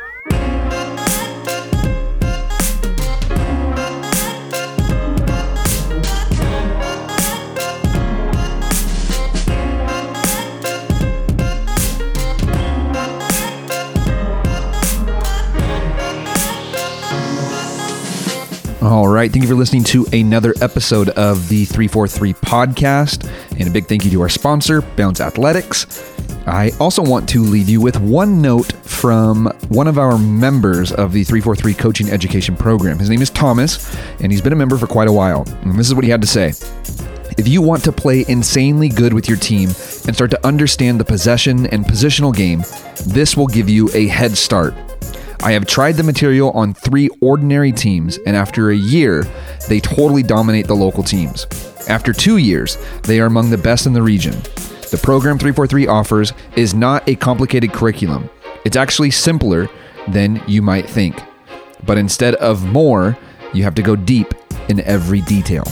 All 18.90 19.06
right. 19.06 19.30
Thank 19.30 19.44
you 19.44 19.48
for 19.48 19.54
listening 19.54 19.84
to 19.84 20.04
another 20.12 20.52
episode 20.60 21.10
of 21.10 21.48
the 21.48 21.64
343 21.66 22.32
podcast. 22.32 23.30
And 23.56 23.68
a 23.68 23.70
big 23.70 23.86
thank 23.86 24.04
you 24.04 24.10
to 24.10 24.20
our 24.22 24.28
sponsor, 24.28 24.82
Bounce 24.82 25.20
Athletics. 25.20 25.86
I 26.44 26.72
also 26.80 27.00
want 27.00 27.28
to 27.28 27.40
leave 27.40 27.68
you 27.68 27.80
with 27.80 28.00
one 28.00 28.42
note 28.42 28.72
from 28.82 29.46
one 29.68 29.86
of 29.86 29.96
our 29.96 30.18
members 30.18 30.90
of 30.90 31.12
the 31.12 31.22
343 31.22 31.72
coaching 31.74 32.10
education 32.10 32.56
program. 32.56 32.98
His 32.98 33.08
name 33.08 33.22
is 33.22 33.30
Thomas, 33.30 33.96
and 34.18 34.32
he's 34.32 34.42
been 34.42 34.52
a 34.52 34.56
member 34.56 34.76
for 34.76 34.88
quite 34.88 35.06
a 35.06 35.12
while. 35.12 35.44
And 35.62 35.78
this 35.78 35.86
is 35.86 35.94
what 35.94 36.02
he 36.02 36.10
had 36.10 36.20
to 36.22 36.26
say. 36.26 36.48
If 37.38 37.46
you 37.46 37.62
want 37.62 37.84
to 37.84 37.92
play 37.92 38.24
insanely 38.26 38.88
good 38.88 39.14
with 39.14 39.28
your 39.28 39.38
team 39.38 39.68
and 39.68 40.16
start 40.16 40.32
to 40.32 40.44
understand 40.44 40.98
the 40.98 41.04
possession 41.04 41.66
and 41.66 41.84
positional 41.84 42.34
game, 42.34 42.64
this 43.06 43.36
will 43.36 43.46
give 43.46 43.68
you 43.68 43.88
a 43.94 44.08
head 44.08 44.36
start 44.36 44.74
I 45.42 45.52
have 45.52 45.64
tried 45.64 45.92
the 45.92 46.02
material 46.02 46.50
on 46.50 46.74
three 46.74 47.08
ordinary 47.22 47.72
teams, 47.72 48.18
and 48.26 48.36
after 48.36 48.70
a 48.70 48.76
year, 48.76 49.24
they 49.68 49.80
totally 49.80 50.22
dominate 50.22 50.66
the 50.66 50.76
local 50.76 51.02
teams. 51.02 51.46
After 51.88 52.12
two 52.12 52.36
years, 52.36 52.76
they 53.04 53.20
are 53.20 53.26
among 53.26 53.48
the 53.48 53.56
best 53.56 53.86
in 53.86 53.94
the 53.94 54.02
region. 54.02 54.32
The 54.90 55.00
program 55.02 55.38
343 55.38 55.86
offers 55.86 56.34
is 56.56 56.74
not 56.74 57.08
a 57.08 57.16
complicated 57.16 57.72
curriculum, 57.72 58.28
it's 58.66 58.76
actually 58.76 59.10
simpler 59.10 59.70
than 60.08 60.42
you 60.46 60.60
might 60.60 60.88
think. 60.88 61.22
But 61.86 61.96
instead 61.96 62.34
of 62.34 62.66
more, 62.66 63.16
you 63.54 63.62
have 63.62 63.74
to 63.76 63.82
go 63.82 63.96
deep 63.96 64.34
in 64.68 64.80
every 64.80 65.22
detail. 65.22 65.64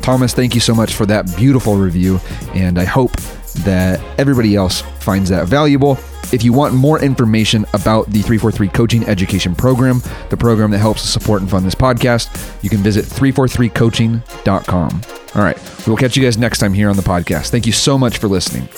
Thomas, 0.00 0.32
thank 0.32 0.54
you 0.54 0.62
so 0.62 0.74
much 0.74 0.94
for 0.94 1.04
that 1.06 1.36
beautiful 1.36 1.76
review, 1.76 2.20
and 2.54 2.78
I 2.78 2.84
hope 2.84 3.14
that 3.64 4.00
everybody 4.18 4.56
else 4.56 4.80
finds 5.00 5.28
that 5.28 5.46
valuable 5.46 5.98
If 6.32 6.42
you 6.42 6.52
want 6.52 6.74
more 6.74 7.02
information 7.02 7.66
about 7.74 8.06
the 8.06 8.22
343 8.22 8.68
Coaching 8.68 9.04
Education 9.04 9.54
Program, 9.54 10.02
the 10.30 10.36
program 10.36 10.70
that 10.70 10.78
helps 10.78 11.02
support 11.02 11.42
and 11.42 11.50
fund 11.50 11.66
this 11.66 11.74
podcast, 11.74 12.62
you 12.62 12.70
can 12.70 12.78
visit 12.78 13.04
343coaching.com. 13.04 15.02
All 15.34 15.42
right. 15.42 15.58
We 15.86 15.90
will 15.90 15.96
catch 15.96 16.16
you 16.16 16.22
guys 16.22 16.38
next 16.38 16.58
time 16.58 16.72
here 16.72 16.88
on 16.88 16.96
the 16.96 17.02
podcast. 17.02 17.50
Thank 17.50 17.66
you 17.66 17.72
so 17.72 17.98
much 17.98 18.18
for 18.18 18.28
listening. 18.28 18.68